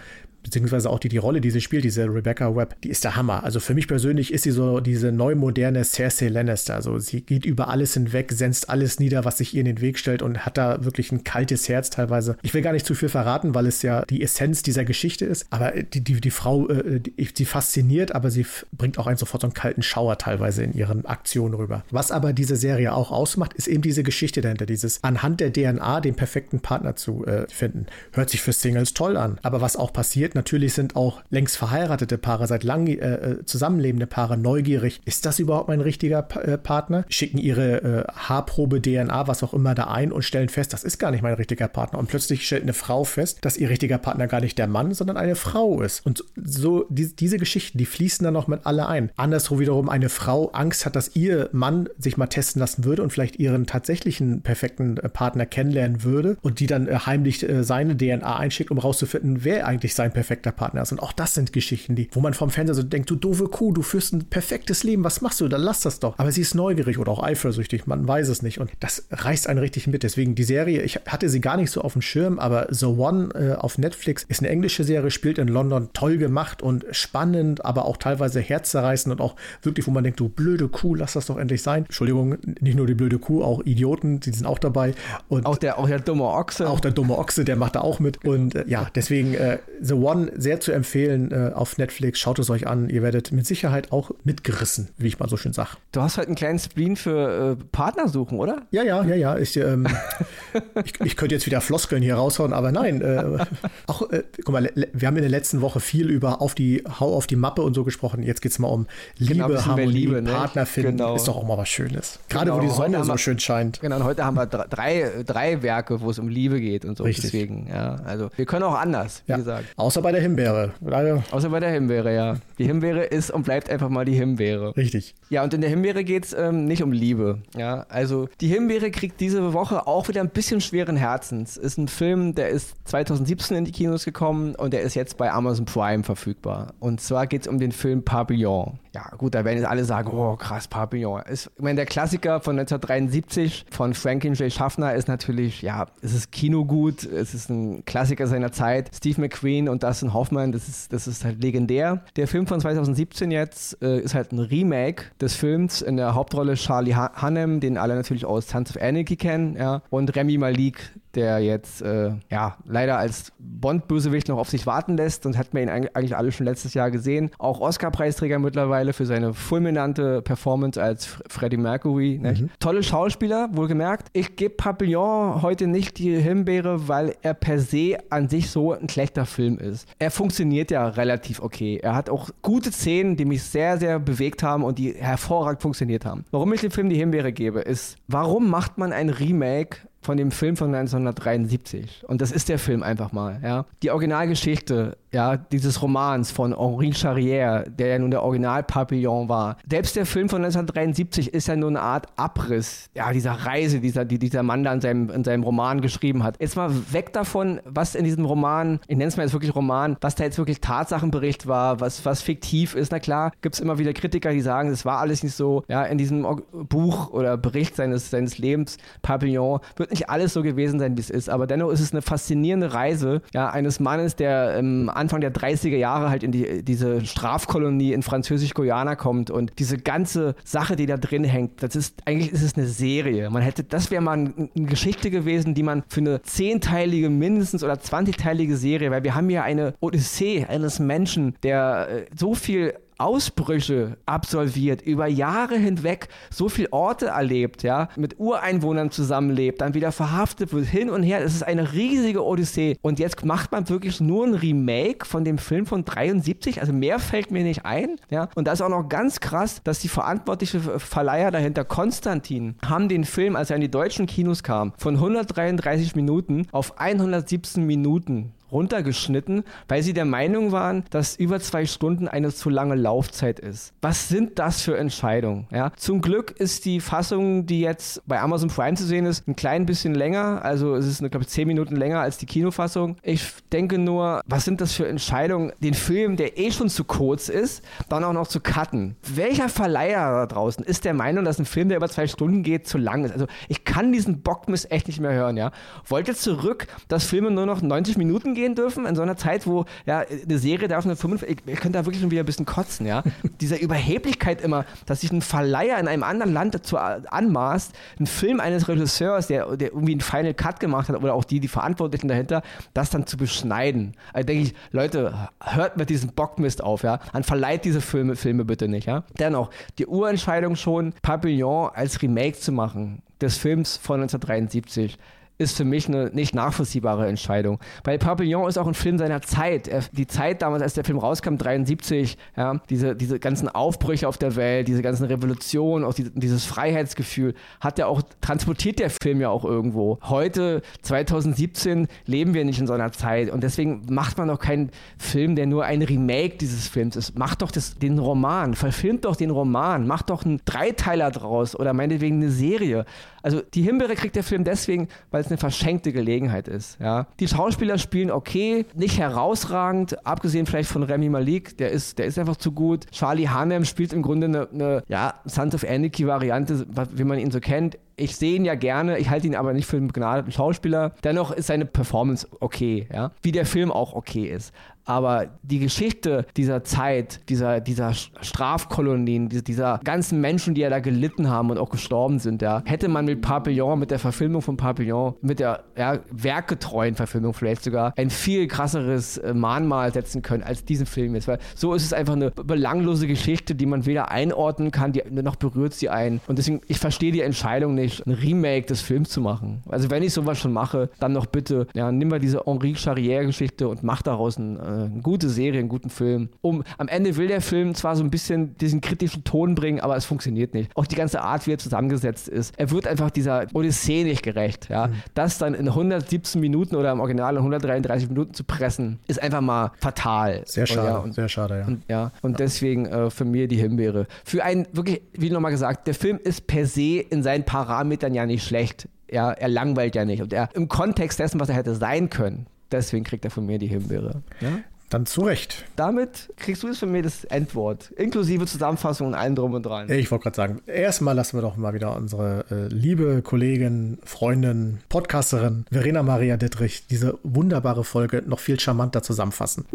beziehungsweise 0.45 0.91
auch 0.91 0.99
die, 0.99 1.09
die 1.09 1.17
Rolle, 1.17 1.41
die 1.41 1.49
sie 1.49 1.59
spielt, 1.59 1.83
diese 1.83 2.05
Rebecca 2.05 2.55
Webb, 2.55 2.79
die 2.83 2.89
ist 2.89 3.03
der 3.03 3.15
Hammer. 3.15 3.43
Also 3.43 3.59
für 3.59 3.73
mich 3.73 3.87
persönlich 3.87 4.31
ist 4.31 4.43
sie 4.43 4.51
so 4.51 4.79
diese 4.79 5.11
neu 5.11 5.35
moderne 5.35 5.83
Cersei 5.83 6.27
Lannister. 6.27 6.75
Also 6.75 6.99
sie 6.99 7.21
geht 7.21 7.45
über 7.45 7.67
alles 7.67 7.95
hinweg, 7.95 8.31
senzt 8.31 8.69
alles 8.69 8.99
nieder, 8.99 9.25
was 9.25 9.39
sich 9.39 9.55
ihr 9.55 9.61
in 9.61 9.65
den 9.65 9.81
Weg 9.81 9.97
stellt 9.97 10.21
und 10.21 10.45
hat 10.45 10.57
da 10.57 10.85
wirklich 10.85 11.11
ein 11.11 11.23
kaltes 11.23 11.67
Herz 11.67 11.89
teilweise. 11.89 12.37
Ich 12.43 12.53
will 12.53 12.61
gar 12.61 12.73
nicht 12.73 12.85
zu 12.85 12.93
viel 12.93 13.09
verraten, 13.09 13.55
weil 13.55 13.65
es 13.65 13.81
ja 13.81 14.05
die 14.05 14.21
Essenz 14.21 14.61
dieser 14.61 14.85
Geschichte 14.85 15.25
ist. 15.25 15.47
Aber 15.49 15.71
die, 15.71 16.01
die, 16.01 16.21
die 16.21 16.31
Frau, 16.31 16.69
äh, 16.69 16.99
die, 16.99 17.27
sie 17.35 17.45
fasziniert, 17.45 18.13
aber 18.13 18.29
sie 18.29 18.45
bringt 18.71 18.99
auch 18.99 19.07
einen 19.07 19.17
sofort 19.17 19.41
so 19.41 19.47
einen 19.47 19.55
kalten 19.55 19.81
Schauer 19.81 20.19
teilweise 20.19 20.63
in 20.63 20.73
ihren 20.73 21.05
Aktionen 21.05 21.55
rüber. 21.55 21.83
Was 21.89 22.11
aber 22.11 22.33
diese 22.33 22.55
Serie 22.55 22.93
auch 22.93 23.11
ausmacht, 23.11 23.53
ist 23.53 23.67
eben 23.67 23.81
diese 23.81 24.03
Geschichte 24.03 24.41
dahinter, 24.41 24.67
dieses 24.67 25.03
anhand 25.03 25.39
der 25.39 25.51
DNA 25.51 26.01
den 26.01 26.15
perfekten 26.15 26.59
Partner 26.59 26.95
zu 26.95 27.25
äh, 27.25 27.47
finden. 27.49 27.87
Hört 28.13 28.29
sich 28.29 28.41
für 28.41 28.53
Singles 28.53 28.93
toll 28.93 29.17
an. 29.17 29.39
Aber 29.41 29.61
was 29.61 29.75
auch 29.75 29.91
passiert, 29.91 30.34
Natürlich 30.35 30.73
sind 30.73 30.95
auch 30.95 31.21
längst 31.29 31.57
verheiratete 31.57 32.17
Paare, 32.17 32.45
seit 32.45 32.63
langem 32.63 32.99
äh, 32.99 33.13
äh, 33.13 33.45
zusammenlebende 33.45 34.05
Paare 34.05 34.37
neugierig. 34.37 35.01
Ist 35.05 35.25
das 35.25 35.39
überhaupt 35.39 35.69
mein 35.69 35.81
richtiger 35.81 36.21
pa 36.21 36.41
äh, 36.41 36.57
Partner? 36.57 37.05
Schicken 37.09 37.37
ihre 37.37 37.81
äh, 37.81 38.03
Haarprobe, 38.13 38.81
DNA, 38.81 39.27
was 39.27 39.43
auch 39.43 39.53
immer 39.53 39.73
da 39.73 39.85
ein 39.85 40.11
und 40.11 40.23
stellen 40.23 40.49
fest, 40.49 40.73
das 40.73 40.83
ist 40.83 40.99
gar 40.99 41.11
nicht 41.11 41.23
mein 41.23 41.33
richtiger 41.33 41.69
Partner. 41.69 41.99
Und 41.99 42.09
plötzlich 42.09 42.45
stellt 42.45 42.63
eine 42.63 42.73
Frau 42.73 43.05
fest, 43.05 43.39
dass 43.41 43.57
ihr 43.57 43.69
richtiger 43.69 43.97
Partner 43.97 44.27
gar 44.27 44.41
nicht 44.41 44.57
der 44.57 44.67
Mann, 44.67 44.93
sondern 44.93 45.15
eine 45.15 45.35
Frau 45.35 45.81
ist. 45.81 46.05
Und 46.05 46.23
so 46.35 46.85
die, 46.89 47.15
diese 47.15 47.37
Geschichten, 47.37 47.77
die 47.77 47.85
fließen 47.85 48.23
dann 48.23 48.33
noch 48.33 48.47
mit 48.47 48.65
alle 48.65 48.87
ein. 48.87 49.11
Anderswo 49.15 49.59
wiederum 49.59 49.87
eine 49.87 50.09
Frau 50.09 50.49
Angst 50.49 50.85
hat, 50.85 50.97
dass 50.97 51.15
ihr 51.15 51.49
Mann 51.53 51.87
sich 51.97 52.17
mal 52.17 52.27
testen 52.27 52.59
lassen 52.59 52.83
würde 52.83 53.03
und 53.03 53.11
vielleicht 53.11 53.37
ihren 53.39 53.65
tatsächlichen 53.65 54.41
perfekten 54.41 54.97
äh, 54.97 55.07
Partner 55.07 55.45
kennenlernen 55.45 56.03
würde 56.03 56.37
und 56.41 56.59
die 56.59 56.67
dann 56.67 56.87
äh, 56.87 56.95
heimlich 57.05 57.45
seine 57.61 57.95
DNA 57.95 58.37
einschickt, 58.37 58.71
um 58.71 58.77
rauszufinden, 58.77 59.43
wer 59.43 59.67
eigentlich 59.67 59.93
sein 59.93 60.11
perfekter 60.11 60.24
perfekter 60.25 60.51
Partner 60.51 60.81
ist. 60.81 60.91
Und 60.91 61.03
auch 61.03 61.11
das 61.11 61.35
sind 61.35 61.53
Geschichten, 61.53 61.95
die, 61.95 62.09
wo 62.11 62.19
man 62.19 62.33
vom 62.33 62.49
Fernseher 62.49 62.73
so 62.73 62.81
denkt, 62.81 63.09
du 63.11 63.15
doofe 63.15 63.47
Kuh, 63.47 63.71
du 63.71 63.83
führst 63.83 64.13
ein 64.13 64.25
perfektes 64.25 64.83
Leben, 64.83 65.03
was 65.03 65.21
machst 65.21 65.39
du? 65.39 65.47
Dann 65.47 65.61
lass 65.61 65.81
das 65.81 65.99
doch. 65.99 66.17
Aber 66.17 66.31
sie 66.31 66.41
ist 66.41 66.55
neugierig 66.55 66.97
oder 66.97 67.11
auch 67.11 67.21
eifersüchtig, 67.21 67.85
man 67.85 68.07
weiß 68.07 68.27
es 68.29 68.41
nicht. 68.41 68.59
Und 68.59 68.71
das 68.79 69.05
reißt 69.11 69.47
einen 69.47 69.59
richtig 69.59 69.85
mit. 69.85 70.01
Deswegen 70.01 70.33
die 70.33 70.43
Serie, 70.43 70.81
ich 70.81 70.95
hatte 71.07 71.29
sie 71.29 71.41
gar 71.41 71.57
nicht 71.57 71.69
so 71.69 71.81
auf 71.81 71.93
dem 71.93 72.01
Schirm, 72.01 72.39
aber 72.39 72.67
The 72.71 72.87
One 72.87 73.29
äh, 73.35 73.53
auf 73.53 73.77
Netflix 73.77 74.23
ist 74.23 74.39
eine 74.39 74.49
englische 74.49 74.83
Serie, 74.83 75.11
spielt 75.11 75.37
in 75.37 75.47
London, 75.47 75.89
toll 75.93 76.17
gemacht 76.17 76.63
und 76.63 76.85
spannend, 76.89 77.63
aber 77.63 77.85
auch 77.85 77.97
teilweise 77.97 78.39
herzzerreißend 78.39 79.13
und 79.13 79.21
auch 79.21 79.35
wirklich, 79.61 79.85
wo 79.85 79.91
man 79.91 80.03
denkt, 80.03 80.19
du 80.19 80.27
blöde 80.27 80.67
Kuh, 80.69 80.95
lass 80.95 81.13
das 81.13 81.27
doch 81.27 81.37
endlich 81.37 81.61
sein. 81.61 81.85
Entschuldigung, 81.85 82.37
nicht 82.61 82.75
nur 82.75 82.87
die 82.87 82.95
blöde 82.95 83.19
Kuh, 83.19 83.43
auch 83.43 83.61
Idioten, 83.63 84.21
die 84.21 84.31
sind 84.31 84.47
auch 84.47 84.57
dabei. 84.57 84.95
Und 85.29 85.45
auch 85.45 85.57
der, 85.57 85.77
auch 85.77 85.87
der 85.87 85.99
dumme 85.99 86.23
Ochse. 86.23 86.67
Auch 86.67 86.79
der 86.79 86.91
dumme 86.91 87.15
Ochse, 87.15 87.45
der 87.45 87.57
macht 87.57 87.75
da 87.75 87.81
auch 87.81 87.99
mit. 87.99 88.25
Und 88.25 88.55
äh, 88.55 88.63
ja, 88.67 88.89
deswegen 88.95 89.35
äh, 89.35 89.59
The 89.81 89.93
One 89.93 90.04
sehr 90.35 90.59
zu 90.59 90.71
empfehlen 90.71 91.31
äh, 91.31 91.51
auf 91.53 91.77
Netflix. 91.77 92.19
Schaut 92.19 92.39
es 92.39 92.49
euch 92.49 92.67
an. 92.67 92.89
Ihr 92.89 93.01
werdet 93.01 93.31
mit 93.31 93.45
Sicherheit 93.45 93.91
auch 93.91 94.11
mitgerissen, 94.23 94.89
wie 94.97 95.07
ich 95.07 95.19
mal 95.19 95.29
so 95.29 95.37
schön 95.37 95.53
sage. 95.53 95.71
Du 95.91 96.01
hast 96.01 96.17
halt 96.17 96.27
einen 96.27 96.35
kleinen 96.35 96.59
Spleen 96.59 96.95
für 96.95 97.57
äh, 97.59 97.63
Partner 97.71 98.07
suchen, 98.07 98.39
oder? 98.39 98.63
Ja, 98.71 98.83
ja, 98.83 99.03
ja, 99.03 99.15
ja. 99.15 99.37
Ich, 99.37 99.57
ähm, 99.57 99.87
ich, 100.83 100.99
ich, 101.01 101.17
könnte 101.17 101.35
jetzt 101.35 101.45
wieder 101.45 101.61
Floskeln 101.61 102.01
hier 102.01 102.15
raushauen, 102.15 102.53
aber 102.53 102.71
nein. 102.71 103.01
Äh, 103.01 103.45
auch, 103.87 104.09
äh, 104.11 104.23
guck 104.43 104.53
mal, 104.53 104.69
wir 104.93 105.07
haben 105.07 105.15
in 105.17 105.23
der 105.23 105.31
letzten 105.31 105.61
Woche 105.61 105.79
viel 105.79 106.09
über 106.09 106.41
auf 106.41 106.55
die 106.55 106.83
Hau 106.99 107.15
auf 107.15 107.27
die 107.27 107.35
Mappe 107.35 107.61
und 107.61 107.73
so 107.73 107.83
gesprochen. 107.83 108.23
Jetzt 108.23 108.41
geht 108.41 108.51
es 108.51 108.59
mal 108.59 108.67
um 108.67 108.87
genau, 109.17 109.47
Liebe, 109.47 109.47
genau, 109.47 109.65
Harmonie, 109.65 109.91
Liebe, 109.91 110.21
ne? 110.21 110.31
Partner 110.31 110.65
finden. 110.65 110.97
Genau. 110.97 111.15
Ist 111.15 111.27
doch 111.27 111.37
auch 111.37 111.45
mal 111.45 111.57
was 111.57 111.69
Schönes. 111.69 112.19
Gerade 112.29 112.45
genau, 112.45 112.57
wo 112.57 112.61
die 112.61 112.69
Sonne 112.69 113.03
so 113.03 113.13
wir, 113.13 113.17
schön 113.17 113.39
scheint. 113.39 113.81
Genau, 113.81 113.97
und 113.97 114.03
heute 114.03 114.25
haben 114.25 114.37
wir 114.37 114.45
drei, 114.45 115.23
drei 115.25 115.61
Werke, 115.61 116.01
wo 116.01 116.09
es 116.09 116.19
um 116.19 116.27
Liebe 116.27 116.59
geht 116.59 116.85
und 116.85 116.97
so. 116.97 117.03
Richtig. 117.03 117.31
Deswegen, 117.31 117.67
ja. 117.67 117.95
Also 118.05 118.29
wir 118.35 118.45
können 118.45 118.63
auch 118.63 118.75
anders, 118.75 119.23
wie 119.25 119.31
ja. 119.31 119.37
gesagt. 119.37 119.65
Außer 119.75 119.94
bei 120.01 120.11
der 120.11 120.21
Himbeere. 120.21 120.35
Himbeere. 120.35 120.73
Leider. 120.81 121.23
Außer 121.31 121.49
bei 121.49 121.59
der 121.59 121.71
Himbeere, 121.71 122.13
ja. 122.13 122.35
Die 122.57 122.65
Himbeere 122.65 123.03
ist 123.03 123.31
und 123.31 123.43
bleibt 123.43 123.69
einfach 123.69 123.89
mal 123.89 124.05
die 124.05 124.13
Himbeere. 124.13 124.75
Richtig. 124.75 125.15
Ja, 125.29 125.43
und 125.43 125.53
in 125.53 125.61
der 125.61 125.69
Himbeere 125.69 126.03
geht 126.03 126.25
es 126.25 126.33
ähm, 126.33 126.65
nicht 126.65 126.83
um 126.83 126.91
Liebe. 126.91 127.39
Ja, 127.55 127.85
also 127.89 128.27
die 128.41 128.47
Himbeere 128.47 128.91
kriegt 128.91 129.19
diese 129.19 129.53
Woche 129.53 129.87
auch 129.87 130.07
wieder 130.07 130.21
ein 130.21 130.29
bisschen 130.29 130.61
schweren 130.61 130.95
Herzens. 130.95 131.57
Ist 131.57 131.77
ein 131.77 131.87
Film, 131.87 132.35
der 132.35 132.49
ist 132.49 132.75
2017 132.85 133.57
in 133.57 133.65
die 133.65 133.71
Kinos 133.71 134.05
gekommen 134.05 134.55
und 134.55 134.73
der 134.73 134.81
ist 134.81 134.95
jetzt 134.95 135.17
bei 135.17 135.31
Amazon 135.31 135.65
Prime 135.65 136.03
verfügbar. 136.03 136.73
Und 136.79 137.01
zwar 137.01 137.27
geht 137.27 137.41
es 137.41 137.47
um 137.47 137.59
den 137.59 137.71
Film 137.71 138.03
Papillon. 138.03 138.79
Ja, 138.93 139.09
gut, 139.17 139.35
da 139.35 139.43
werden 139.43 139.57
jetzt 139.57 139.67
alle 139.67 139.83
sagen, 139.83 140.09
oh 140.13 140.35
krass, 140.37 140.67
Papillon. 140.67 141.21
Ist, 141.23 141.51
ich 141.57 141.61
meine, 141.61 141.75
der 141.75 141.85
Klassiker 141.85 142.39
von 142.39 142.57
1973 142.57 143.65
von 143.69 143.93
Franklin 143.93 144.35
J. 144.35 144.51
Schaffner 144.51 144.93
ist 144.93 145.07
natürlich, 145.07 145.61
ja, 145.61 145.87
es 146.01 146.13
ist 146.13 146.31
Kinogut, 146.31 147.03
es 147.03 147.33
ist 147.33 147.49
ein 147.49 147.83
Klassiker 147.83 148.27
seiner 148.27 148.51
Zeit. 148.53 148.91
Steve 148.95 149.19
McQueen 149.19 149.67
und 149.67 149.83
Dustin 149.85 150.13
Hoffman, 150.13 150.51
das 150.51 150.67
ist, 150.67 150.91
das 150.91 151.07
ist 151.07 151.23
halt 151.23 151.41
legendär. 151.41 152.03
Der 152.15 152.27
Film 152.27 152.47
von 152.47 152.59
2017 152.59 153.31
jetzt 153.31 153.81
äh, 153.81 153.99
ist 153.99 154.15
halt 154.15 154.31
ein 154.31 154.39
Remake 154.39 155.05
des 155.21 155.35
Films. 155.35 155.81
In 155.81 155.97
der 155.97 156.15
Hauptrolle 156.15 156.55
Charlie 156.55 156.95
Hannem, 156.95 157.59
den 157.59 157.77
alle 157.77 157.95
natürlich 157.95 158.25
aus 158.25 158.47
Sons 158.47 158.75
of 158.75 158.81
Anarchy 158.81 159.15
kennen, 159.15 159.55
ja, 159.55 159.81
und 159.89 160.15
Remy 160.15 160.37
Malik, 160.37 160.91
der 161.15 161.39
jetzt 161.39 161.81
äh, 161.81 162.11
ja 162.29 162.57
leider 162.65 162.97
als 162.97 163.31
Bond-Bösewicht 163.39 164.27
noch 164.27 164.37
auf 164.37 164.49
sich 164.49 164.65
warten 164.65 164.97
lässt 164.97 165.25
und 165.25 165.37
hat 165.37 165.53
man 165.53 165.63
ihn 165.63 165.69
eigentlich 165.69 166.15
alle 166.15 166.31
schon 166.31 166.45
letztes 166.45 166.73
Jahr 166.73 166.91
gesehen. 166.91 167.31
Auch 167.37 167.59
Oscar-Preisträger 167.61 168.39
mittlerweile 168.39 168.93
für 168.93 169.05
seine 169.05 169.33
fulminante 169.33 170.21
Performance 170.21 170.81
als 170.81 171.17
Freddie 171.27 171.57
Mercury. 171.57 172.19
Mhm. 172.21 172.49
Tolle 172.59 172.83
Schauspieler, 172.83 173.49
wohlgemerkt. 173.53 174.07
Ich 174.13 174.35
gebe 174.35 174.55
Papillon 174.55 175.41
heute 175.41 175.67
nicht 175.67 175.97
die 175.97 176.17
Himbeere, 176.17 176.87
weil 176.87 177.15
er 177.21 177.33
per 177.33 177.59
se 177.59 177.97
an 178.09 178.29
sich 178.29 178.49
so 178.49 178.73
ein 178.73 178.89
schlechter 178.89 179.25
Film 179.25 179.57
ist. 179.57 179.87
Er 179.99 180.11
funktioniert 180.11 180.71
ja 180.71 180.87
relativ 180.87 181.41
okay. 181.41 181.79
Er 181.81 181.95
hat 181.95 182.09
auch 182.09 182.29
gute 182.41 182.71
Szenen, 182.71 183.15
die 183.15 183.25
mich 183.25 183.43
sehr, 183.43 183.77
sehr 183.77 183.99
bewegt 183.99 184.43
haben 184.43 184.63
und 184.63 184.77
die 184.79 184.93
hervorragend 184.93 185.61
funktioniert 185.61 186.05
haben. 186.05 186.25
Warum 186.31 186.51
ich 186.53 186.61
dem 186.61 186.71
Film 186.71 186.89
die 186.89 186.97
Himbeere 186.97 187.31
gebe, 187.31 187.61
ist, 187.61 187.97
warum 188.07 188.49
macht 188.49 188.77
man 188.77 188.91
ein 188.91 189.09
Remake 189.09 189.77
von 190.05 190.17
dem 190.17 190.31
Film 190.31 190.55
von 190.55 190.73
1973. 190.73 192.03
Und 192.07 192.21
das 192.21 192.31
ist 192.31 192.47
der 192.47 192.59
Film 192.59 192.83
einfach 192.83 193.11
mal, 193.11 193.39
ja. 193.43 193.65
Die 193.83 193.91
Originalgeschichte, 193.91 194.97
ja, 195.11 195.37
dieses 195.37 195.81
Romans 195.81 196.31
von 196.31 196.55
Henri 196.57 196.91
Charrière, 196.91 197.69
der 197.69 197.87
ja 197.87 197.99
nun 197.99 198.11
der 198.11 198.21
Original-Papillon 198.23 199.29
war. 199.29 199.57
Selbst 199.69 199.95
der 199.95 200.05
Film 200.05 200.29
von 200.29 200.43
1973 200.43 201.33
ist 201.33 201.47
ja 201.47 201.55
nur 201.55 201.69
eine 201.69 201.81
Art 201.81 202.07
Abriss, 202.17 202.89
ja, 202.93 203.11
dieser 203.11 203.31
Reise, 203.31 203.79
dieser, 203.79 204.05
die 204.05 204.19
dieser 204.19 204.43
Mann 204.43 204.63
da 204.63 204.73
in 204.73 204.81
seinem, 204.81 205.09
in 205.09 205.23
seinem 205.23 205.43
Roman 205.43 205.81
geschrieben 205.81 206.23
hat. 206.23 206.35
Jetzt 206.39 206.55
mal 206.55 206.71
weg 206.91 207.13
davon, 207.13 207.61
was 207.65 207.95
in 207.95 208.03
diesem 208.03 208.25
Roman, 208.25 208.79
ich 208.87 208.97
nenne 208.97 209.07
es 209.07 209.17
mal 209.17 209.23
jetzt 209.23 209.33
wirklich 209.33 209.55
Roman, 209.55 209.97
was 210.01 210.15
da 210.15 210.23
jetzt 210.23 210.37
wirklich 210.37 210.61
Tatsachenbericht 210.61 211.47
war, 211.47 211.79
was, 211.79 212.05
was 212.05 212.21
fiktiv 212.21 212.75
ist. 212.75 212.91
Na 212.91 212.99
klar, 212.99 213.31
gibt 213.41 213.55
es 213.55 213.61
immer 213.61 213.79
wieder 213.79 213.93
Kritiker, 213.93 214.31
die 214.31 214.41
sagen, 214.41 214.69
es 214.69 214.85
war 214.85 214.99
alles 214.99 215.23
nicht 215.23 215.35
so, 215.35 215.63
ja, 215.67 215.83
in 215.83 215.97
diesem 215.97 216.25
Buch 216.51 217.09
oder 217.11 217.37
Bericht 217.37 217.75
seines, 217.75 218.11
seines 218.11 218.37
Lebens, 218.37 218.77
Papillon, 219.01 219.59
wird 219.75 219.91
nicht 219.95 220.09
alles 220.09 220.33
so 220.33 220.43
gewesen 220.43 220.79
sein, 220.79 220.97
wie 220.97 221.01
es 221.01 221.09
ist, 221.09 221.29
aber 221.29 221.47
dennoch 221.47 221.71
ist 221.71 221.79
es 221.79 221.91
eine 221.91 222.01
faszinierende 222.01 222.73
Reise 222.73 223.21
ja, 223.33 223.49
eines 223.49 223.79
Mannes, 223.79 224.15
der 224.15 224.55
ähm, 224.57 224.91
Anfang 224.93 225.21
der 225.21 225.33
30er 225.33 225.77
Jahre 225.77 226.09
halt 226.09 226.23
in 226.23 226.31
die, 226.31 226.63
diese 226.63 227.05
Strafkolonie 227.05 227.93
in 227.93 228.03
Französisch-Guyana 228.03 228.95
kommt 228.95 229.31
und 229.31 229.53
diese 229.57 229.77
ganze 229.77 230.35
Sache, 230.43 230.75
die 230.75 230.85
da 230.85 230.97
drin 230.97 231.23
hängt, 231.23 231.63
das 231.63 231.75
ist 231.75 231.95
eigentlich 232.05 232.31
ist 232.31 232.43
es 232.43 232.55
eine 232.55 232.67
Serie. 232.67 233.29
Man 233.29 233.41
hätte, 233.41 233.63
das 233.63 233.89
wäre 233.89 234.01
mal 234.01 234.13
eine, 234.13 234.49
Geschichte 234.55 235.09
gewesen, 235.09 235.53
die 235.53 235.63
man 235.63 235.83
für 235.87 236.01
eine 236.01 236.21
zehnteilige 236.23 237.09
mindestens 237.09 237.63
oder 237.63 237.79
zwanzigteilige 237.79 238.57
Serie, 238.57 238.91
weil 238.91 239.03
wir 239.03 239.15
haben 239.15 239.29
ja 239.29 239.43
eine 239.43 239.73
Odyssee 239.79 240.45
eines 240.45 240.79
Menschen, 240.79 241.35
der 241.43 241.87
äh, 241.89 242.05
so 242.17 242.35
viel 242.35 242.73
Ausbrüche 242.97 243.97
absolviert, 244.05 244.81
über 244.81 245.07
Jahre 245.07 245.57
hinweg 245.57 246.07
so 246.29 246.49
viele 246.49 246.71
Orte 246.71 247.07
erlebt, 247.07 247.63
ja, 247.63 247.89
mit 247.95 248.19
Ureinwohnern 248.19 248.91
zusammenlebt, 248.91 249.61
dann 249.61 249.73
wieder 249.73 249.91
verhaftet 249.91 250.53
wird, 250.53 250.65
hin 250.65 250.89
und 250.89 251.03
her. 251.03 251.23
Es 251.23 251.35
ist 251.35 251.43
eine 251.43 251.73
riesige 251.73 252.23
Odyssee. 252.23 252.77
Und 252.81 252.99
jetzt 252.99 253.23
macht 253.25 253.51
man 253.51 253.67
wirklich 253.69 253.99
nur 254.01 254.25
ein 254.25 254.33
Remake 254.33 255.05
von 255.05 255.23
dem 255.23 255.37
Film 255.37 255.65
von 255.65 255.85
73. 255.85 256.61
Also 256.61 256.73
mehr 256.73 256.99
fällt 256.99 257.31
mir 257.31 257.43
nicht 257.43 257.65
ein, 257.65 257.97
ja. 258.09 258.29
Und 258.35 258.47
da 258.47 258.53
ist 258.53 258.61
auch 258.61 258.69
noch 258.69 258.89
ganz 258.89 259.19
krass, 259.19 259.61
dass 259.63 259.79
die 259.79 259.89
verantwortliche 259.89 260.59
Verleiher 260.59 261.31
dahinter, 261.31 261.65
Konstantin, 261.65 262.55
haben 262.65 262.89
den 262.89 263.05
Film, 263.05 263.35
als 263.35 263.49
er 263.49 263.57
in 263.57 263.61
die 263.61 263.71
deutschen 263.71 264.05
Kinos 264.05 264.43
kam, 264.43 264.73
von 264.77 264.95
133 264.95 265.95
Minuten 265.95 266.47
auf 266.51 266.79
117 266.79 267.65
Minuten 267.65 268.31
runtergeschnitten, 268.51 269.43
weil 269.67 269.83
sie 269.83 269.93
der 269.93 270.05
Meinung 270.05 270.51
waren, 270.51 270.83
dass 270.89 271.15
über 271.15 271.39
zwei 271.39 271.65
Stunden 271.65 272.07
eine 272.07 272.33
zu 272.33 272.49
lange 272.49 272.75
Laufzeit 272.75 273.39
ist. 273.39 273.73
Was 273.81 274.07
sind 274.07 274.39
das 274.39 274.61
für 274.61 274.77
Entscheidungen? 274.77 275.47
Ja? 275.51 275.71
Zum 275.77 276.01
Glück 276.01 276.31
ist 276.31 276.65
die 276.65 276.79
Fassung, 276.79 277.45
die 277.45 277.61
jetzt 277.61 278.01
bei 278.07 278.19
Amazon 278.19 278.49
Prime 278.49 278.77
zu 278.77 278.85
sehen 278.85 279.05
ist, 279.05 279.27
ein 279.27 279.35
klein 279.35 279.65
bisschen 279.65 279.95
länger. 279.95 280.43
Also 280.43 280.75
es 280.75 280.85
ist, 280.85 280.99
glaube 280.99 281.21
ich, 281.21 281.27
zehn 281.29 281.47
Minuten 281.47 281.75
länger 281.75 282.01
als 282.01 282.17
die 282.17 282.25
Kinofassung. 282.25 282.97
Ich 283.01 283.25
denke 283.51 283.77
nur, 283.77 284.21
was 284.25 284.45
sind 284.45 284.61
das 284.61 284.73
für 284.73 284.87
Entscheidungen, 284.87 285.51
den 285.59 285.73
Film, 285.73 286.15
der 286.15 286.37
eh 286.37 286.51
schon 286.51 286.69
zu 286.69 286.83
kurz 286.83 287.29
ist, 287.29 287.63
dann 287.89 288.03
auch 288.03 288.13
noch 288.13 288.27
zu 288.27 288.39
cutten? 288.39 288.95
Welcher 289.03 289.49
Verleiher 289.49 290.11
da 290.11 290.25
draußen 290.27 290.63
ist 290.63 290.85
der 290.85 290.93
Meinung, 290.93 291.25
dass 291.25 291.39
ein 291.39 291.45
Film, 291.45 291.69
der 291.69 291.77
über 291.77 291.89
zwei 291.89 292.07
Stunden 292.07 292.43
geht, 292.43 292.67
zu 292.67 292.77
lang 292.77 293.05
ist? 293.05 293.11
Also 293.11 293.27
ich 293.47 293.63
kann 293.63 293.91
diesen 293.91 294.21
Bockmiss 294.21 294.67
echt 294.69 294.87
nicht 294.87 294.99
mehr 294.99 295.13
hören. 295.13 295.37
Ja? 295.37 295.51
Wollt 295.87 296.07
ihr 296.07 296.15
zurück, 296.15 296.67
dass 296.87 297.05
Filme 297.05 297.31
nur 297.31 297.45
noch 297.45 297.61
90 297.61 297.97
Minuten 297.97 298.34
gehen 298.35 298.55
dürfen 298.55 298.85
in 298.85 298.95
so 298.95 299.01
einer 299.01 299.17
Zeit, 299.17 299.47
wo 299.47 299.65
ja 299.85 299.99
eine 299.99 300.37
Serie 300.37 300.67
darf 300.67 300.85
eine 300.85 300.95
5, 300.95 301.23
ich, 301.23 301.37
ich 301.45 301.59
könnte 301.59 301.79
da 301.79 301.85
wirklich 301.85 302.01
schon 302.01 302.11
wieder 302.11 302.23
ein 302.23 302.25
bisschen 302.25 302.45
kotzen, 302.45 302.85
ja. 302.85 303.03
Diese 303.41 303.55
Überheblichkeit 303.55 304.41
immer, 304.41 304.65
dass 304.85 305.01
sich 305.01 305.11
ein 305.11 305.21
Verleiher 305.21 305.79
in 305.79 305.87
einem 305.87 306.03
anderen 306.03 306.33
Land 306.33 306.55
dazu 306.55 306.77
anmaßt, 306.77 307.73
einen 307.97 308.07
Film 308.07 308.39
eines 308.39 308.67
Regisseurs, 308.67 309.27
der, 309.27 309.57
der 309.57 309.69
irgendwie 309.69 309.93
einen 309.93 310.01
Final 310.01 310.33
Cut 310.33 310.59
gemacht 310.59 310.89
hat, 310.89 310.95
oder 310.95 311.13
auch 311.13 311.23
die, 311.23 311.39
die 311.39 311.47
Verantwortlichen 311.47 312.07
dahinter, 312.07 312.43
das 312.73 312.89
dann 312.89 313.07
zu 313.07 313.17
beschneiden. 313.17 313.93
Also 314.13 314.27
denke 314.27 314.43
ich, 314.43 314.53
Leute, 314.71 315.29
hört 315.41 315.77
mit 315.77 315.89
diesem 315.89 316.11
Bockmist 316.11 316.63
auf, 316.63 316.83
ja. 316.83 316.99
Dann 317.13 317.23
verleiht 317.23 317.65
diese 317.65 317.81
Filme, 317.81 318.15
Filme 318.15 318.45
bitte 318.45 318.67
nicht, 318.67 318.85
ja. 318.85 319.03
Dennoch, 319.17 319.49
die 319.79 319.87
Urentscheidung 319.87 320.55
schon, 320.55 320.93
Papillon 321.01 321.71
als 321.73 322.01
Remake 322.01 322.37
zu 322.37 322.51
machen, 322.51 323.01
des 323.21 323.37
Films 323.37 323.77
von 323.77 324.01
1973 324.01 324.97
ist 325.37 325.57
für 325.57 325.65
mich 325.65 325.87
eine 325.87 326.09
nicht 326.11 326.33
nachvollziehbare 326.33 327.07
Entscheidung. 327.07 327.59
Weil 327.83 327.97
Papillon 327.97 328.47
ist 328.47 328.57
auch 328.57 328.67
ein 328.67 328.73
Film 328.73 328.97
seiner 328.97 329.21
Zeit. 329.21 329.69
Die 329.91 330.07
Zeit 330.07 330.41
damals, 330.41 330.63
als 330.63 330.73
der 330.73 330.83
Film 330.83 330.97
rauskam, 330.97 331.35
73, 331.35 332.17
ja, 332.37 332.61
diese, 332.69 332.95
diese 332.95 333.19
ganzen 333.19 333.49
Aufbrüche 333.49 334.07
auf 334.07 334.17
der 334.17 334.35
Welt, 334.35 334.67
diese 334.67 334.81
ganzen 334.81 335.05
Revolutionen, 335.05 335.83
auch 335.83 335.93
die, 335.93 336.09
dieses 336.13 336.45
Freiheitsgefühl, 336.45 337.33
hat 337.59 337.79
er 337.79 337.87
auch, 337.87 338.01
transportiert 338.21 338.79
der 338.79 338.89
Film 338.89 339.19
ja 339.19 339.29
auch 339.29 339.43
irgendwo. 339.43 339.99
Heute, 340.03 340.61
2017, 340.83 341.87
leben 342.05 342.33
wir 342.33 342.45
nicht 342.45 342.59
in 342.59 342.67
so 342.67 342.73
einer 342.73 342.91
Zeit 342.91 343.29
und 343.29 343.43
deswegen 343.43 343.85
macht 343.89 344.17
man 344.17 344.29
doch 344.29 344.39
keinen 344.39 344.71
Film, 344.97 345.35
der 345.35 345.47
nur 345.47 345.65
ein 345.65 345.81
Remake 345.81 346.37
dieses 346.37 346.67
Films 346.67 346.95
ist. 346.95 347.17
Macht 347.17 347.41
doch 347.41 347.51
das, 347.51 347.77
den 347.77 347.99
Roman, 347.99 348.53
verfilmt 348.53 349.05
doch 349.05 349.15
den 349.15 349.31
Roman, 349.31 349.85
macht 349.85 350.09
doch 350.09 350.23
einen 350.23 350.41
Dreiteiler 350.45 351.11
draus 351.11 351.55
oder 351.55 351.73
meinetwegen 351.73 352.21
eine 352.21 352.31
Serie. 352.31 352.85
Also 353.21 353.41
die 353.41 353.63
Himbeere 353.63 353.95
kriegt 353.95 354.15
der 354.15 354.23
Film 354.23 354.43
deswegen, 354.43 354.87
weil 355.09 355.24
es 355.25 355.31
eine 355.31 355.37
verschenkte 355.37 355.91
Gelegenheit 355.91 356.47
ist. 356.47 356.79
Ja. 356.79 357.07
Die 357.19 357.27
Schauspieler 357.27 357.77
spielen 357.77 358.11
okay, 358.11 358.65
nicht 358.73 358.99
herausragend, 358.99 360.05
abgesehen 360.05 360.45
vielleicht 360.45 360.69
von 360.69 360.83
Remy 360.83 361.09
Malik, 361.09 361.57
der 361.57 361.71
ist, 361.71 361.99
der 361.99 362.05
ist 362.05 362.17
einfach 362.17 362.37
zu 362.37 362.51
gut. 362.51 362.85
Charlie 362.91 363.27
Hanem 363.27 363.65
spielt 363.65 363.93
im 363.93 364.01
Grunde 364.01 364.27
eine, 364.27 364.47
eine 364.53 364.83
ja, 364.87 365.15
Sons 365.25 365.55
of 365.55 365.63
Anarchy-Variante, 365.67 366.65
wie 366.93 367.03
man 367.03 367.19
ihn 367.19 367.31
so 367.31 367.39
kennt. 367.39 367.77
Ich 367.97 368.17
sehe 368.17 368.35
ihn 368.35 368.43
ja 368.43 368.55
gerne, 368.55 368.97
ich 368.97 369.09
halte 369.09 369.25
ihn 369.25 369.35
aber 369.35 369.53
nicht 369.53 369.67
für 369.67 369.77
einen 369.77 369.87
begnadeten 369.87 370.31
Schauspieler. 370.31 370.91
Dennoch 371.03 371.31
ist 371.31 371.47
seine 371.47 371.65
Performance 371.65 372.27
okay, 372.41 372.87
ja. 372.93 373.11
Wie 373.21 373.31
der 373.31 373.45
Film 373.45 373.71
auch 373.71 373.93
okay 373.93 374.25
ist. 374.25 374.53
Aber 374.85 375.27
die 375.41 375.59
Geschichte 375.59 376.25
dieser 376.37 376.63
Zeit, 376.63 377.19
dieser, 377.29 377.59
dieser 377.59 377.93
Strafkolonien, 377.93 379.29
dieser 379.29 379.79
ganzen 379.83 380.21
Menschen, 380.21 380.53
die 380.53 380.61
ja 380.61 380.69
da 380.69 380.79
gelitten 380.79 381.29
haben 381.29 381.49
und 381.49 381.57
auch 381.57 381.69
gestorben 381.69 382.19
sind, 382.19 382.41
ja, 382.41 382.61
hätte 382.65 382.87
man 382.87 383.05
mit 383.05 383.21
Papillon, 383.21 383.79
mit 383.79 383.91
der 383.91 383.99
Verfilmung 383.99 384.41
von 384.41 384.57
Papillon, 384.57 385.15
mit 385.21 385.39
der 385.39 385.63
ja, 385.75 385.99
werkgetreuen 386.11 386.95
Verfilmung 386.95 387.33
vielleicht 387.33 387.63
sogar, 387.63 387.93
ein 387.97 388.09
viel 388.09 388.47
krasseres 388.47 389.17
äh, 389.17 389.33
Mahnmal 389.33 389.91
setzen 389.91 390.21
können, 390.21 390.43
als 390.43 390.63
diesen 390.65 390.85
Film 390.85 391.15
jetzt. 391.15 391.27
Weil 391.27 391.39
so 391.55 391.73
ist 391.73 391.83
es 391.83 391.93
einfach 391.93 392.13
eine 392.13 392.31
belanglose 392.31 393.07
Geschichte, 393.07 393.55
die 393.55 393.65
man 393.65 393.85
weder 393.85 394.11
einordnen 394.11 394.71
kann, 394.71 394.93
die 394.93 395.01
noch 395.09 395.35
berührt 395.35 395.73
sie 395.73 395.89
ein. 395.89 396.21
Und 396.27 396.37
deswegen, 396.37 396.61
ich 396.67 396.77
verstehe 396.77 397.11
die 397.11 397.21
Entscheidung 397.21 397.73
nicht, 397.73 398.05
ein 398.05 398.11
Remake 398.11 398.67
des 398.67 398.81
Films 398.81 399.09
zu 399.09 399.21
machen. 399.21 399.63
Also 399.67 399.89
wenn 399.89 400.03
ich 400.03 400.13
sowas 400.13 400.37
schon 400.37 400.53
mache, 400.53 400.89
dann 400.99 401.13
noch 401.13 401.25
bitte, 401.25 401.67
ja, 401.73 401.91
nimm 401.91 402.09
mal 402.09 402.19
diese 402.19 402.43
Henri 402.45 402.73
Charrière-Geschichte 402.73 403.67
und 403.67 403.83
mach 403.83 404.01
daraus 404.01 404.37
ein 404.37 404.57
äh, 404.57 404.74
eine 404.83 405.01
gute 405.01 405.29
Serie, 405.29 405.59
einen 405.59 405.69
guten 405.69 405.89
Film. 405.89 406.29
Um, 406.41 406.63
am 406.77 406.87
Ende 406.87 407.15
will 407.17 407.27
der 407.27 407.41
Film 407.41 407.75
zwar 407.75 407.95
so 407.95 408.03
ein 408.03 408.09
bisschen 408.09 408.57
diesen 408.57 408.81
kritischen 408.81 409.23
Ton 409.23 409.55
bringen, 409.55 409.79
aber 409.79 409.95
es 409.95 410.05
funktioniert 410.05 410.53
nicht. 410.53 410.75
Auch 410.75 410.85
die 410.85 410.95
ganze 410.95 411.21
Art, 411.21 411.47
wie 411.47 411.53
er 411.53 411.57
zusammengesetzt 411.57 412.27
ist. 412.27 412.53
Er 412.57 412.71
wird 412.71 412.87
einfach 412.87 413.09
dieser 413.09 413.45
Odyssee 413.53 414.03
nicht 414.03 414.23
gerecht. 414.23 414.69
Ja? 414.69 414.87
Mhm. 414.87 414.93
Das 415.13 415.37
dann 415.37 415.53
in 415.53 415.67
117 415.67 416.39
Minuten 416.39 416.75
oder 416.75 416.91
im 416.91 416.99
Original 416.99 417.33
in 417.33 417.39
133 417.39 418.09
Minuten 418.09 418.33
zu 418.33 418.43
pressen, 418.43 418.99
ist 419.07 419.21
einfach 419.21 419.41
mal 419.41 419.71
fatal. 419.79 420.43
Sehr 420.45 420.65
schade, 420.65 420.87
ja, 420.87 420.97
und, 420.97 421.13
sehr 421.13 421.29
schade, 421.29 421.59
ja. 421.59 421.67
Und, 421.67 421.83
ja, 421.87 422.11
und 422.21 422.39
deswegen 422.39 422.85
äh, 422.85 423.09
für 423.09 423.25
mir 423.25 423.47
die 423.47 423.57
Himbeere. 423.57 424.07
Für 424.23 424.43
einen, 424.43 424.67
wirklich, 424.71 425.01
wie 425.13 425.29
nochmal 425.29 425.51
gesagt, 425.51 425.87
der 425.87 425.93
Film 425.93 426.19
ist 426.23 426.47
per 426.47 426.65
se 426.65 426.99
in 426.99 427.23
seinen 427.23 427.43
Parametern 427.43 428.13
ja 428.13 428.25
nicht 428.25 428.43
schlecht. 428.45 428.87
Ja, 429.09 429.31
er 429.31 429.49
langweilt 429.49 429.95
ja 429.95 430.05
nicht. 430.05 430.21
Und 430.21 430.33
er 430.33 430.49
im 430.53 430.67
Kontext 430.67 431.19
dessen, 431.19 431.39
was 431.39 431.49
er 431.49 431.55
hätte 431.55 431.75
sein 431.75 432.09
können, 432.09 432.47
deswegen 432.75 433.03
kriegt 433.03 433.25
er 433.25 433.31
von 433.31 433.45
mir 433.45 433.59
die 433.59 433.67
Himbeere. 433.67 434.21
Ja? 434.41 434.59
Dann 434.89 435.07
zu 435.07 435.21
Recht. 435.21 435.65
Damit 435.75 436.31
kriegst 436.37 436.61
du 436.61 436.67
jetzt 436.67 436.77
von 436.77 436.91
mir 436.91 437.01
das 437.01 437.23
Endwort, 437.25 437.91
inklusive 437.97 438.45
Zusammenfassung 438.45 439.07
und 439.07 439.15
allem 439.15 439.35
drum 439.35 439.53
und 439.53 439.65
dran. 439.65 439.89
Ich 439.89 440.11
wollte 440.11 440.23
gerade 440.23 440.35
sagen, 440.35 440.61
erstmal 440.67 441.15
lassen 441.15 441.37
wir 441.37 441.41
doch 441.41 441.57
mal 441.57 441.73
wieder 441.73 441.95
unsere 441.95 442.45
äh, 442.51 442.67
liebe 442.67 443.21
Kollegin, 443.23 443.97
Freundin, 444.03 444.79
Podcasterin 444.89 445.65
Verena 445.71 446.03
Maria 446.03 446.37
Dittrich 446.37 446.85
diese 446.87 447.17
wunderbare 447.23 447.83
Folge 447.83 448.23
noch 448.25 448.39
viel 448.39 448.59
charmanter 448.59 449.01
zusammenfassen. 449.01 449.65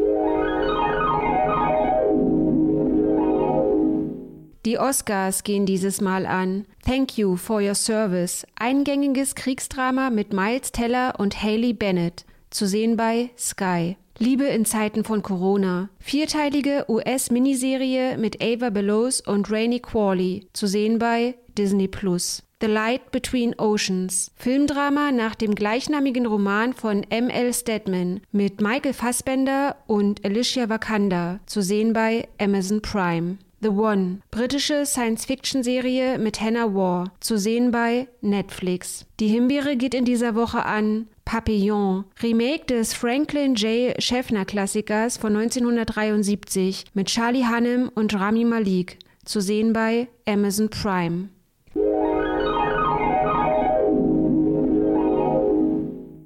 Die 4.67 4.79
Oscars 4.79 5.43
gehen 5.43 5.65
dieses 5.65 6.01
Mal 6.01 6.27
an. 6.27 6.67
Thank 6.85 7.17
You 7.17 7.37
for 7.37 7.63
Your 7.63 7.75
Service. 7.75 8.47
Eingängiges 8.57 9.35
Kriegsdrama 9.35 10.11
mit 10.11 10.33
Miles 10.33 10.71
Teller 10.71 11.15
und 11.19 11.43
Haley 11.43 11.73
Bennett. 11.73 12.27
Zu 12.51 12.67
sehen 12.67 12.97
bei 12.97 13.31
Sky. 13.39 13.97
Liebe 14.19 14.45
in 14.45 14.65
Zeiten 14.65 15.05
von 15.05 15.23
Corona. 15.23 15.89
Vierteilige 15.99 16.85
US-Miniserie 16.89 18.19
mit 18.19 18.43
Ava 18.43 18.71
Bellows 18.71 19.21
und 19.21 19.51
Rainey 19.51 19.81
Qualley. 19.81 20.49
Zu 20.53 20.67
sehen 20.67 20.99
bei 20.99 21.37
Disney 21.57 21.89
Plus. 21.89 22.43
The 22.61 22.67
Light 22.67 23.13
Between 23.13 23.59
Oceans. 23.59 24.33
Filmdrama 24.37 25.13
nach 25.13 25.35
dem 25.35 25.55
gleichnamigen 25.55 26.27
Roman 26.27 26.75
von 26.75 27.05
M.L. 27.09 27.55
Stedman 27.55 28.21
mit 28.33 28.61
Michael 28.61 28.93
Fassbender 28.93 29.77
und 29.87 30.23
Alicia 30.25 30.69
Vikander. 30.69 31.41
Zu 31.47 31.63
sehen 31.63 31.93
bei 31.93 32.29
Amazon 32.39 32.83
Prime. 32.83 33.39
The 33.63 33.69
One, 33.69 34.21
britische 34.31 34.87
Science-Fiction-Serie 34.87 36.19
mit 36.19 36.41
Hannah 36.41 36.75
War, 36.75 37.13
zu 37.21 37.37
sehen 37.37 37.71
bei 37.71 38.09
Netflix. 38.23 39.05
Die 39.21 39.29
Himbeere 39.29 39.77
geht 39.77 39.95
in 39.95 40.07
dieser 40.07 40.35
Woche 40.35 40.65
an 40.65 41.09
Papillon, 41.31 42.07
Remake 42.25 42.67
des 42.67 42.93
Franklin 42.93 43.55
J. 43.55 43.95
Schaffner-Klassikers 44.03 45.17
von 45.17 45.37
1973 45.37 46.87
mit 46.95 47.07
Charlie 47.07 47.45
Hunnam 47.47 47.89
und 47.95 48.13
Rami 48.19 48.45
Malik, 48.45 48.99
zu 49.25 49.41
sehen 49.41 49.73
bei 49.73 50.09
Amazon 50.27 50.69
Prime. 50.71 51.29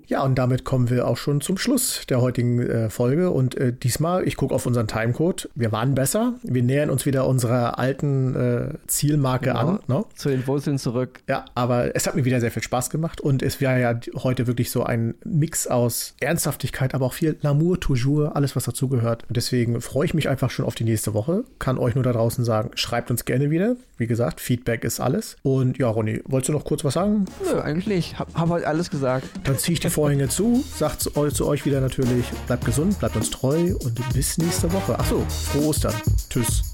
Ja, 0.07 0.23
und 0.23 0.37
damit 0.37 0.65
kommen 0.65 0.91
wir 0.91 1.07
auch 1.09 1.17
schon 1.17 1.41
zum 1.41 1.57
Schluss 1.57 2.03
der 2.09 2.21
heutigen 2.21 2.61
äh, 2.61 2.91
Folge. 2.91 3.31
Und 3.31 3.57
äh, 3.57 3.73
diesmal, 3.73 4.27
ich 4.27 4.37
gucke 4.37 4.55
auf 4.55 4.67
unseren 4.67 4.87
Timecode, 4.87 5.49
wir 5.55 5.73
waren 5.73 5.95
besser. 5.95 6.35
Wir 6.43 6.63
nähern 6.63 6.91
uns 6.91 7.07
wieder 7.07 7.27
unserer 7.27 7.79
alten 7.79 8.35
äh, 8.35 8.75
Zielmarke 8.87 9.51
genau. 9.51 9.59
an. 9.59 9.79
Ne? 9.87 10.05
Zu 10.15 10.29
den 10.29 10.47
Wurzeln 10.47 10.79
zurück. 10.79 11.21
Ja, 11.29 11.47
aber 11.55 11.97
es 11.97 12.07
hat 12.07 12.15
mir 12.15 12.25
wieder 12.25 12.41
sehr 12.41 12.51
viel 12.51 12.63
Spaß 12.63 12.91
gemacht. 12.91 13.21
Und 13.21 13.43
es 13.43 13.61
wäre 13.61 13.81
ja 13.81 13.99
heute 14.23 14.47
wirklich 14.47 14.71
so 14.71 14.85
ein 14.85 15.15
Mix 15.25 15.67
aus 15.67 16.15
Ernsthaftigkeit, 16.21 16.95
aber 16.95 17.07
auch 17.07 17.15
viel 17.15 17.37
L'amour 17.43 17.81
toujours, 17.81 18.35
alles, 18.35 18.57
was 18.57 18.65
dazugehört. 18.65 19.25
Und 19.29 19.37
deswegen 19.37 19.81
freue 19.81 20.05
ich 20.05 20.15
mich 20.15 20.29
einfach 20.29 20.51
schon 20.51 20.67
auf 20.67 20.75
die 20.75 20.85
nächste 20.85 21.15
Woche. 21.15 21.45
Kann 21.59 21.79
euch 21.79 21.95
nur 21.95 22.05
da 22.05 22.13
draußen 22.13 22.45
sagen, 22.45 22.71
schreibt 22.75 23.11
uns 23.11 23.25
gerne 23.25 23.51
wieder. 23.51 23.77
Wie 23.97 24.07
gesagt, 24.07 24.41
Feedback 24.41 24.85
ist 24.85 25.01
alles. 25.01 25.37
Und 25.43 25.79
ja, 25.79 25.89
Ronny, 25.89 26.21
wolltest 26.27 26.49
du 26.49 26.53
noch 26.53 26.65
kurz 26.65 26.85
was 26.85 26.95
sagen? 26.95 27.27
Nö, 27.45 27.61
eigentlich 27.61 27.87
nicht. 27.87 28.19
Hab, 28.19 28.35
hab 28.35 28.49
heute 28.51 28.67
alles 28.67 28.91
gesagt. 28.91 29.29
Dann 29.45 29.57
ziehe 29.59 29.75
ich 29.75 29.81
die 29.81 29.94
Vorhänge 29.95 30.29
zu, 30.29 30.65
sagt 30.77 31.03
zu, 31.03 31.47
euch 31.47 31.65
wieder 31.65 31.81
natürlich, 31.81 32.27
bleibt 32.49 32.65
gesund, 32.65 32.99
bleibt 32.99 33.15
uns 33.15 33.31
treu 33.31 33.77
und 33.85 34.13
bis 34.13 34.39
nächste 34.39 34.73
Woche. 34.73 34.99
Achso, 34.99 35.25
frohe 35.53 35.67
Ostern. 35.67 35.95
Tschüss. 36.29 36.65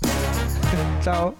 Ciao. 1.03 1.35